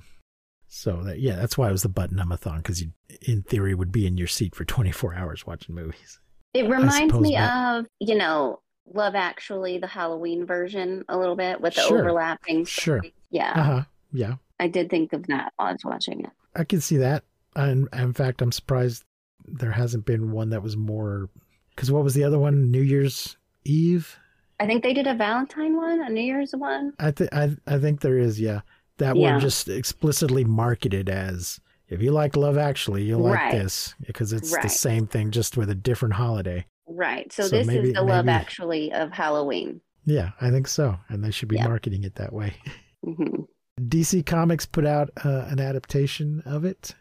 So 0.68 1.02
that 1.04 1.20
yeah, 1.20 1.36
that's 1.36 1.58
why 1.58 1.70
it 1.70 1.72
was 1.72 1.82
the 1.84 1.90
Butt-Numb-A-Thon 1.90 2.58
because 2.58 2.82
you, 2.82 2.92
in 3.24 3.42
theory, 3.42 3.74
would 3.74 3.92
be 3.92 4.06
in 4.06 4.18
your 4.18 4.28
seat 4.28 4.54
for 4.56 4.66
24 4.66 5.16
hours 5.16 5.48
watching 5.48 5.74
movies. 5.74 6.20
It 6.54 6.70
reminds 6.70 7.14
me 7.20 7.34
not. 7.36 7.80
of, 7.80 7.88
you 8.00 8.16
know, 8.16 8.62
Love 8.92 9.14
Actually, 9.16 9.78
the 9.78 9.88
Halloween 9.88 10.46
version, 10.46 11.06
a 11.10 11.18
little 11.18 11.36
bit 11.36 11.60
with 11.62 11.76
the 11.76 11.82
Sure. 11.82 12.00
overlapping. 12.00 12.66
Sure. 12.66 13.02
Yeah, 13.32 13.52
Uh 13.56 13.64
huh. 13.64 13.84
Yeah, 14.12 14.36
I 14.60 14.68
did 14.68 14.90
think 14.90 15.14
of 15.14 15.28
that 15.28 15.54
while 15.58 15.70
I 15.70 15.72
was 15.74 15.86
watching 15.86 16.22
it. 16.22 16.30
I 16.56 16.64
can 16.64 16.82
see 16.82 16.98
that. 16.98 17.24
And 17.56 17.88
in 17.94 18.14
fact, 18.14 18.42
I'm 18.42 18.52
surprised 18.52 19.04
there 19.46 19.72
hasn't 19.72 20.06
been 20.06 20.32
one 20.32 20.50
that 20.50 20.64
was 20.64 20.76
more. 20.78 21.30
Because 21.76 21.92
what 21.92 22.04
was 22.04 22.14
the 22.14 22.24
other 22.24 22.40
one? 22.40 22.72
New 22.72 22.82
Year's 22.82 23.38
Eve. 23.66 24.18
I 24.60 24.66
think 24.66 24.84
they 24.84 24.94
did 24.94 25.08
a 25.08 25.14
Valentine 25.16 25.78
one, 25.78 26.02
a 26.02 26.10
New 26.10 26.22
Year's 26.22 26.52
one. 26.54 26.94
I 27.00 27.12
think 27.12 27.34
I 27.34 27.56
I 27.68 27.78
think 27.80 28.02
there 28.02 28.18
is. 28.18 28.40
Yeah, 28.40 28.62
that 28.98 29.16
Yeah. 29.16 29.36
were 29.36 29.40
just 29.40 29.70
explicitly 29.70 30.44
marketed 30.44 31.08
as 31.10 31.60
if 31.88 32.02
you 32.02 32.12
like 32.12 32.36
Love 32.36 32.58
Actually, 32.58 33.04
you'll 33.04 33.22
like 33.22 33.36
Right. 33.40 33.52
this 33.54 33.96
because 34.06 34.34
it's 34.34 34.52
the 34.62 34.70
same 34.70 35.08
thing 35.08 35.32
just 35.32 35.56
with 35.58 35.70
a 35.70 35.76
different 35.76 36.16
holiday. 36.16 36.66
Right. 36.88 37.32
So, 37.32 37.44
So 37.44 37.50
this 37.58 37.68
maybe- 37.68 37.90
is 37.90 37.94
the 37.94 38.02
Love 38.02 38.28
Actually 38.28 38.92
of 38.92 39.12
Halloween. 39.12 39.82
Yeah, 40.06 40.32
I 40.42 40.50
think 40.52 40.68
so, 40.68 40.98
and 41.08 41.24
they 41.24 41.32
should 41.32 41.50
be 41.50 41.58
marketing 41.58 42.04
it 42.04 42.16
that 42.16 42.34
way. 42.34 42.54
hmm 43.04 43.44
DC 43.80 44.26
Comics 44.26 44.66
put 44.66 44.86
out 44.86 45.10
uh, 45.24 45.46
an 45.48 45.60
adaptation 45.60 46.44
of 46.46 46.66
it, 46.66 46.96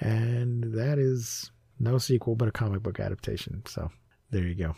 and 0.00 0.64
that 0.74 0.98
is 0.98 1.52
no 1.78 1.98
sequel 1.98 2.34
but 2.34 2.48
a 2.48 2.52
comic 2.52 2.82
book 2.82 2.98
adaptation. 2.98 3.62
So 3.66 3.90
there 4.30 4.42
you 4.42 4.54
go. 4.56 4.74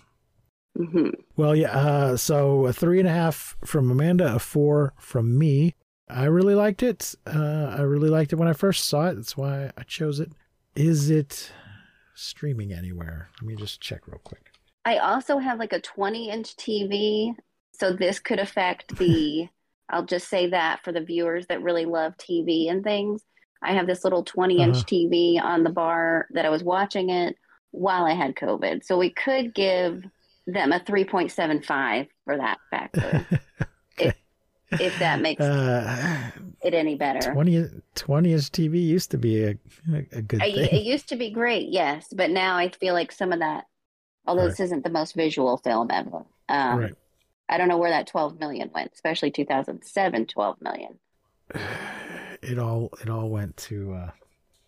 Mm-hmm. 0.78 1.08
Well, 1.36 1.56
yeah. 1.56 1.70
Uh, 1.70 2.16
so 2.16 2.66
a 2.66 2.72
three 2.72 2.98
and 2.98 3.08
a 3.08 3.12
half 3.12 3.56
from 3.64 3.90
Amanda, 3.90 4.34
a 4.34 4.38
four 4.38 4.92
from 4.98 5.38
me. 5.38 5.74
I 6.08 6.24
really 6.24 6.54
liked 6.54 6.82
it. 6.82 7.14
Uh, 7.26 7.74
I 7.76 7.80
really 7.80 8.10
liked 8.10 8.32
it 8.32 8.36
when 8.36 8.48
I 8.48 8.52
first 8.52 8.86
saw 8.86 9.08
it. 9.08 9.14
That's 9.14 9.36
why 9.36 9.70
I 9.76 9.82
chose 9.82 10.20
it. 10.20 10.32
Is 10.74 11.10
it 11.10 11.50
streaming 12.14 12.72
anywhere? 12.72 13.30
Let 13.40 13.48
me 13.48 13.56
just 13.56 13.80
check 13.80 14.06
real 14.06 14.20
quick. 14.22 14.50
I 14.84 14.98
also 14.98 15.38
have 15.38 15.58
like 15.58 15.72
a 15.72 15.80
20 15.80 16.30
inch 16.30 16.54
TV. 16.56 17.34
So 17.72 17.92
this 17.92 18.20
could 18.20 18.38
affect 18.38 18.96
the, 18.96 19.48
I'll 19.88 20.04
just 20.04 20.28
say 20.28 20.50
that 20.50 20.80
for 20.84 20.92
the 20.92 21.00
viewers 21.00 21.46
that 21.46 21.62
really 21.62 21.84
love 21.84 22.16
TV 22.18 22.68
and 22.68 22.82
things. 22.82 23.22
I 23.62 23.74
have 23.74 23.86
this 23.86 24.04
little 24.04 24.24
20 24.24 24.62
inch 24.62 24.84
Uh-huh. 24.84 24.84
TV 24.86 25.38
on 25.38 25.62
the 25.64 25.70
bar 25.70 26.26
that 26.32 26.44
I 26.44 26.50
was 26.50 26.62
watching 26.64 27.10
it 27.10 27.36
while 27.70 28.04
I 28.04 28.14
had 28.14 28.34
COVID. 28.36 28.84
So 28.84 28.98
we 28.98 29.10
could 29.10 29.54
give 29.54 30.02
them 30.46 30.72
a 30.72 30.80
3.75 30.80 32.08
for 32.24 32.36
that 32.36 32.58
factor, 32.70 33.26
if 34.78 34.98
that 34.98 35.20
makes 35.20 35.44
Uh, 35.44 36.30
it 36.62 36.74
any 36.74 36.96
better. 36.96 37.40
20, 37.40 37.66
20 37.94 38.32
inch 38.32 38.50
TV 38.52 38.78
used 38.78 39.10
to 39.12 39.18
be 39.18 39.42
a, 39.44 39.50
a, 39.92 40.06
a 40.12 40.22
good 40.22 40.40
I, 40.40 40.46
thing. 40.46 40.68
it 40.72 40.82
used 40.84 41.08
to 41.08 41.16
be 41.16 41.30
great, 41.30 41.68
yes, 41.70 42.08
but 42.14 42.30
now 42.30 42.56
I 42.56 42.68
feel 42.70 42.94
like 42.94 43.10
some 43.12 43.32
of 43.32 43.38
that, 43.40 43.64
although 44.26 44.44
Right. 44.44 44.50
this 44.50 44.60
isn't 44.60 44.84
the 44.84 44.90
most 44.90 45.14
visual 45.14 45.58
film 45.58 45.90
ever, 45.90 46.24
um, 46.48 46.80
right. 46.80 46.94
I 47.48 47.58
don't 47.58 47.68
know 47.68 47.78
where 47.78 47.90
that 47.90 48.06
12 48.08 48.38
million 48.40 48.70
went, 48.74 48.92
especially 48.94 49.30
2007 49.30 50.26
12 50.26 50.56
million. 50.62 50.98
It 52.42 52.58
all 52.58 52.90
it 53.00 53.08
all 53.08 53.28
went 53.30 53.56
to 53.56 53.94
uh, 53.94 54.10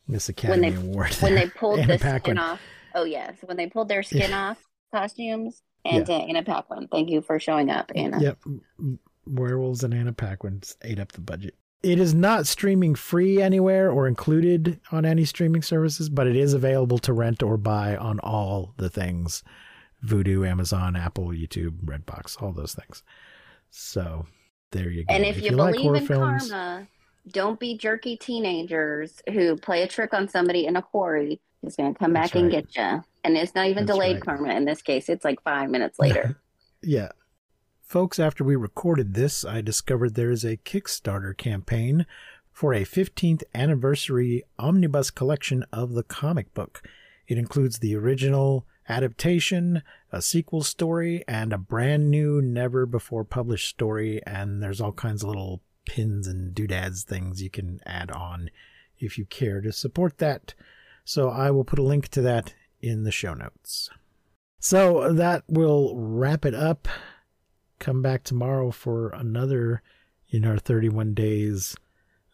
Miss 0.09 0.29
When 0.29 0.33
Academy 0.33 0.71
they- 0.71 0.77
Award. 0.89 1.15
When 1.21 1.35
they 1.35 1.47
pulled 1.59 1.79
Anna 1.81 1.93
the 1.93 1.99
skin 1.99 2.11
Paquin. 2.13 2.39
off, 2.39 2.61
oh 2.95 3.05
yes, 3.05 3.37
when 3.45 3.57
they 3.57 3.67
pulled 3.69 3.89
their 3.89 4.03
skin 4.03 4.33
off 4.33 4.57
costumes 4.93 5.63
and 5.85 6.09
uh, 6.09 6.13
Anna 6.15 6.43
Paquin. 6.43 6.89
Thank 6.91 7.11
you 7.11 7.21
for 7.21 7.39
showing 7.39 7.71
up, 7.71 7.93
Anna. 7.95 8.21
Yep. 8.21 8.39
Werewolves 9.27 9.85
and 9.85 9.93
Anna 9.95 10.13
Paquin 10.13 10.63
ate 10.83 10.99
up 10.99 11.13
the 11.13 11.21
budget. 11.21 11.55
It 11.83 12.01
is 12.01 12.15
not 12.15 12.47
streaming 12.47 12.95
free 12.95 13.41
anywhere 13.41 13.91
or 13.93 14.09
included 14.09 14.81
on 14.91 15.05
any 15.05 15.25
streaming 15.25 15.63
services, 15.63 16.09
but 16.09 16.27
it 16.27 16.35
is 16.37 16.55
available 16.55 16.99
to 17.01 17.13
rent 17.13 17.43
or 17.43 17.57
buy 17.57 17.97
on 17.97 18.19
all 18.21 18.75
the 18.79 18.89
things 18.89 19.45
Vudu, 20.05 20.49
Amazon, 20.49 20.97
Apple, 20.97 21.29
YouTube, 21.29 21.85
Redbox, 21.85 22.41
all 22.43 22.53
those 22.53 22.75
things. 22.75 23.03
So 23.71 24.27
there 24.71 24.91
you 24.91 25.05
go. 25.05 25.15
And 25.15 25.25
if, 25.25 25.43
you, 25.43 25.51
like 25.51 25.75
believe 25.75 25.85
horror 25.85 25.97
in 25.97 26.07
films, 26.07 26.51
karma, 26.51 26.87
don't 27.29 27.59
be 27.59 27.77
jerky 27.77 28.17
teenagers 28.17 29.23
who 29.33 29.57
play 29.57 29.83
a 29.83 29.89
trick 29.89 30.15
on 30.15 30.29
somebody 30.29 30.67
in 30.67 30.77
a 30.77 30.83
quarry 30.83 31.41
who's 31.63 31.77
going 31.77 31.93
to 31.93 31.99
come 31.99 32.13
back 32.13 32.35
and 32.35 32.51
get 32.51 32.77
you. 32.77 33.03
And 33.25 33.37
it's 33.37 33.55
not 33.55 33.67
even 33.67 33.87
That's 33.87 33.97
delayed 33.97 34.17
right. 34.17 34.25
karma 34.25 34.55
in 34.55 34.65
this 34.65 34.83
case. 34.83 35.09
It's 35.09 35.25
like 35.25 35.43
five 35.43 35.71
minutes 35.71 35.99
later. 36.01 36.41
Yeah. 36.83 37.11
Folks, 37.83 38.19
after 38.19 38.45
we 38.45 38.55
recorded 38.55 39.15
this, 39.15 39.45
I 39.45 39.61
discovered 39.63 40.15
there 40.15 40.31
is 40.31 40.45
a 40.45 40.59
Kickstarter 40.59 41.37
campaign 41.37 42.07
for 42.53 42.75
a 42.75 42.83
15th 42.83 43.43
anniversary 43.55 44.43
omnibus 44.59 45.11
collection 45.11 45.65
of 45.73 45.93
the 45.93 46.03
comic 46.03 46.53
book. 46.55 46.83
It 47.27 47.39
includes 47.39 47.79
the 47.79 47.97
original 47.97 48.67
adaptation, 48.89 49.83
a 50.11 50.23
sequel 50.23 50.63
story, 50.63 51.25
and 51.29 51.53
a 51.53 51.59
brand 51.59 52.11
new, 52.11 52.41
never 52.41 52.87
before 52.87 53.25
published 53.25 53.69
story. 53.69 54.21
And 54.27 54.63
there's 54.63 54.81
all 54.81 54.93
kinds 54.93 55.23
of 55.23 55.29
little 55.29 55.63
pins 55.87 56.27
and 56.27 56.55
doodads 56.55 57.03
things 57.03 57.43
you 57.43 57.51
can 57.51 57.81
add 57.87 58.11
on 58.11 58.51
if 58.99 59.19
you 59.19 59.25
care 59.25 59.61
to 59.61 59.73
support 59.73 60.19
that. 60.19 60.55
So 61.05 61.31
I 61.31 61.51
will 61.51 61.65
put 61.65 61.79
a 61.79 61.83
link 61.83 62.09
to 62.09 62.23
that 62.23 62.55
in 62.81 63.05
the 63.05 63.13
show 63.13 63.35
notes. 63.35 63.91
So 64.61 65.13
that 65.13 65.45
will 65.49 65.95
wrap 65.97 66.45
it 66.45 66.55
up. 66.55 66.89
come 67.79 68.03
back 68.03 68.25
tomorrow 68.25 68.71
for 68.71 69.11
another 69.11 69.83
in 70.31 70.45
our 70.45 70.59
31 70.59 71.15
days 71.15 71.77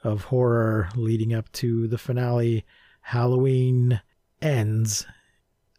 of 0.02 0.24
horror 0.24 0.88
leading 0.96 1.32
up 1.32 1.50
to 1.52 1.86
the 1.86 1.98
finale. 1.98 2.64
Halloween 3.02 4.00
ends, 4.40 5.07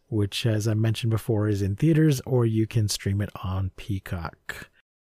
which, 0.08 0.46
as 0.46 0.68
I 0.68 0.74
mentioned 0.74 1.10
before, 1.10 1.48
is 1.48 1.62
in 1.62 1.76
theaters 1.76 2.20
or 2.26 2.46
you 2.46 2.66
can 2.66 2.88
stream 2.88 3.20
it 3.20 3.30
on 3.42 3.70
Peacock. 3.76 4.70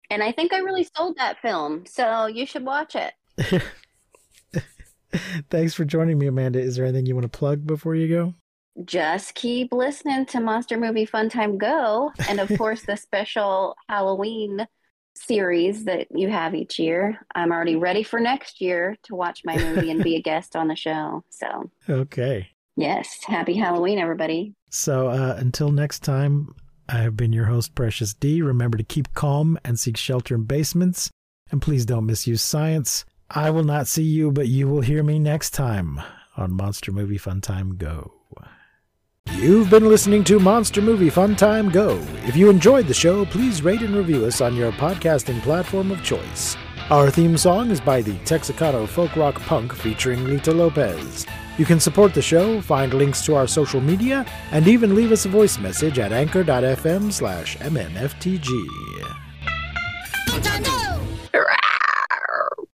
And 0.10 0.22
I 0.22 0.32
think 0.32 0.52
I 0.54 0.58
really 0.60 0.88
sold 0.96 1.18
that 1.18 1.40
film, 1.42 1.86
so 1.86 2.26
you 2.26 2.46
should 2.46 2.66
watch 2.66 2.96
it. 2.96 3.64
Thanks 5.50 5.74
for 5.74 5.86
joining 5.86 6.18
me, 6.18 6.28
Amanda. 6.28 6.60
Is 6.60 6.76
there 6.76 6.86
anything 6.86 7.06
you 7.06 7.16
want 7.16 7.32
to 7.32 7.38
plug 7.38 7.66
before 7.66 7.96
you 7.96 8.08
go? 8.08 8.34
Just 8.86 9.36
keep 9.36 9.74
listening 9.74 10.26
to 10.28 10.40
Monster 10.40 10.78
Movie 10.78 11.06
Fun 11.06 11.30
Time 11.30 11.58
Go, 11.58 12.12
and 12.30 12.40
of 12.40 12.50
course, 12.58 12.84
the 12.84 12.96
special 12.96 13.76
Halloween 13.90 14.66
series 15.16 15.86
that 15.86 16.08
you 16.16 16.30
have 16.30 16.56
each 16.56 16.80
year. 16.80 17.26
I'm 17.36 17.52
already 17.52 17.76
ready 17.76 18.04
for 18.04 18.20
next 18.20 18.62
year 18.62 18.96
to 19.04 19.16
watch 19.16 19.42
my 19.44 19.58
movie 19.58 19.92
and 19.92 20.04
be 20.04 20.16
a 20.16 20.22
guest 20.32 20.56
on 20.56 20.68
the 20.68 20.76
show. 20.76 21.24
So, 21.30 21.70
Okay. 21.90 22.50
Yes, 22.76 23.20
happy 23.26 23.56
Halloween, 23.56 24.00
everybody. 24.00 24.54
So 24.70 25.10
uh, 25.10 25.36
until 25.38 25.72
next 25.72 26.00
time, 26.04 26.56
I 26.88 26.98
have 26.98 27.16
been 27.16 27.34
your 27.34 27.46
host, 27.46 27.76
Precious 27.76 28.14
D. 28.14 28.42
Remember 28.42 28.78
to 28.78 28.84
keep 28.84 29.14
calm 29.14 29.58
and 29.64 29.80
seek 29.80 29.98
shelter 29.98 30.36
in 30.36 30.44
basements. 30.44 31.10
And 31.52 31.62
please 31.62 31.86
don't 31.86 32.06
misuse 32.06 32.42
science. 32.42 33.06
I 33.30 33.50
will 33.50 33.64
not 33.64 33.88
see 33.88 34.04
you, 34.04 34.32
but 34.32 34.48
you 34.48 34.68
will 34.68 34.82
hear 34.82 35.04
me 35.04 35.20
next 35.20 35.52
time 35.52 36.02
on 36.38 36.52
Monster 36.52 36.92
Movie 36.92 37.18
Fun 37.18 37.42
Time 37.42 37.76
Go. 37.78 38.14
You've 39.38 39.70
been 39.70 39.88
listening 39.88 40.24
to 40.26 40.40
Monster 40.40 40.82
Movie 40.82 41.10
Fun 41.10 41.36
Time 41.36 41.70
Go. 41.70 41.98
If 42.26 42.36
you 42.36 42.50
enjoyed 42.50 42.88
the 42.88 42.94
show, 42.94 43.26
please 43.26 43.62
rate 43.62 43.82
and 43.82 43.96
review 43.96 44.26
us 44.26 44.42
on 44.42 44.56
your 44.56 44.72
podcasting 44.74 45.42
platform 45.42 45.92
of 45.92 46.04
choice. 46.04 46.58
Our 46.92 47.10
theme 47.10 47.38
song 47.38 47.72
is 47.72 47.80
by 47.80 48.02
the 48.02 48.16
Texacato 48.26 48.86
Folk 48.86 49.16
Rock 49.16 49.40
Punk 49.44 49.74
featuring 49.74 50.26
Lita 50.26 50.52
Lopez. 50.52 51.26
You 51.58 51.64
can 51.64 51.80
support 51.80 52.14
the 52.14 52.22
show, 52.22 52.60
find 52.60 52.94
links 52.94 53.24
to 53.28 53.34
our 53.34 53.48
social 53.48 53.80
media, 53.80 54.26
and 54.52 54.68
even 54.68 54.94
leave 54.94 55.14
us 55.14 55.24
a 55.24 55.30
voice 55.30 55.58
message 55.58 56.00
at 56.00 56.12
anchor.fm 56.12 57.10
slash 57.14 57.56
mmftg. 57.60 58.46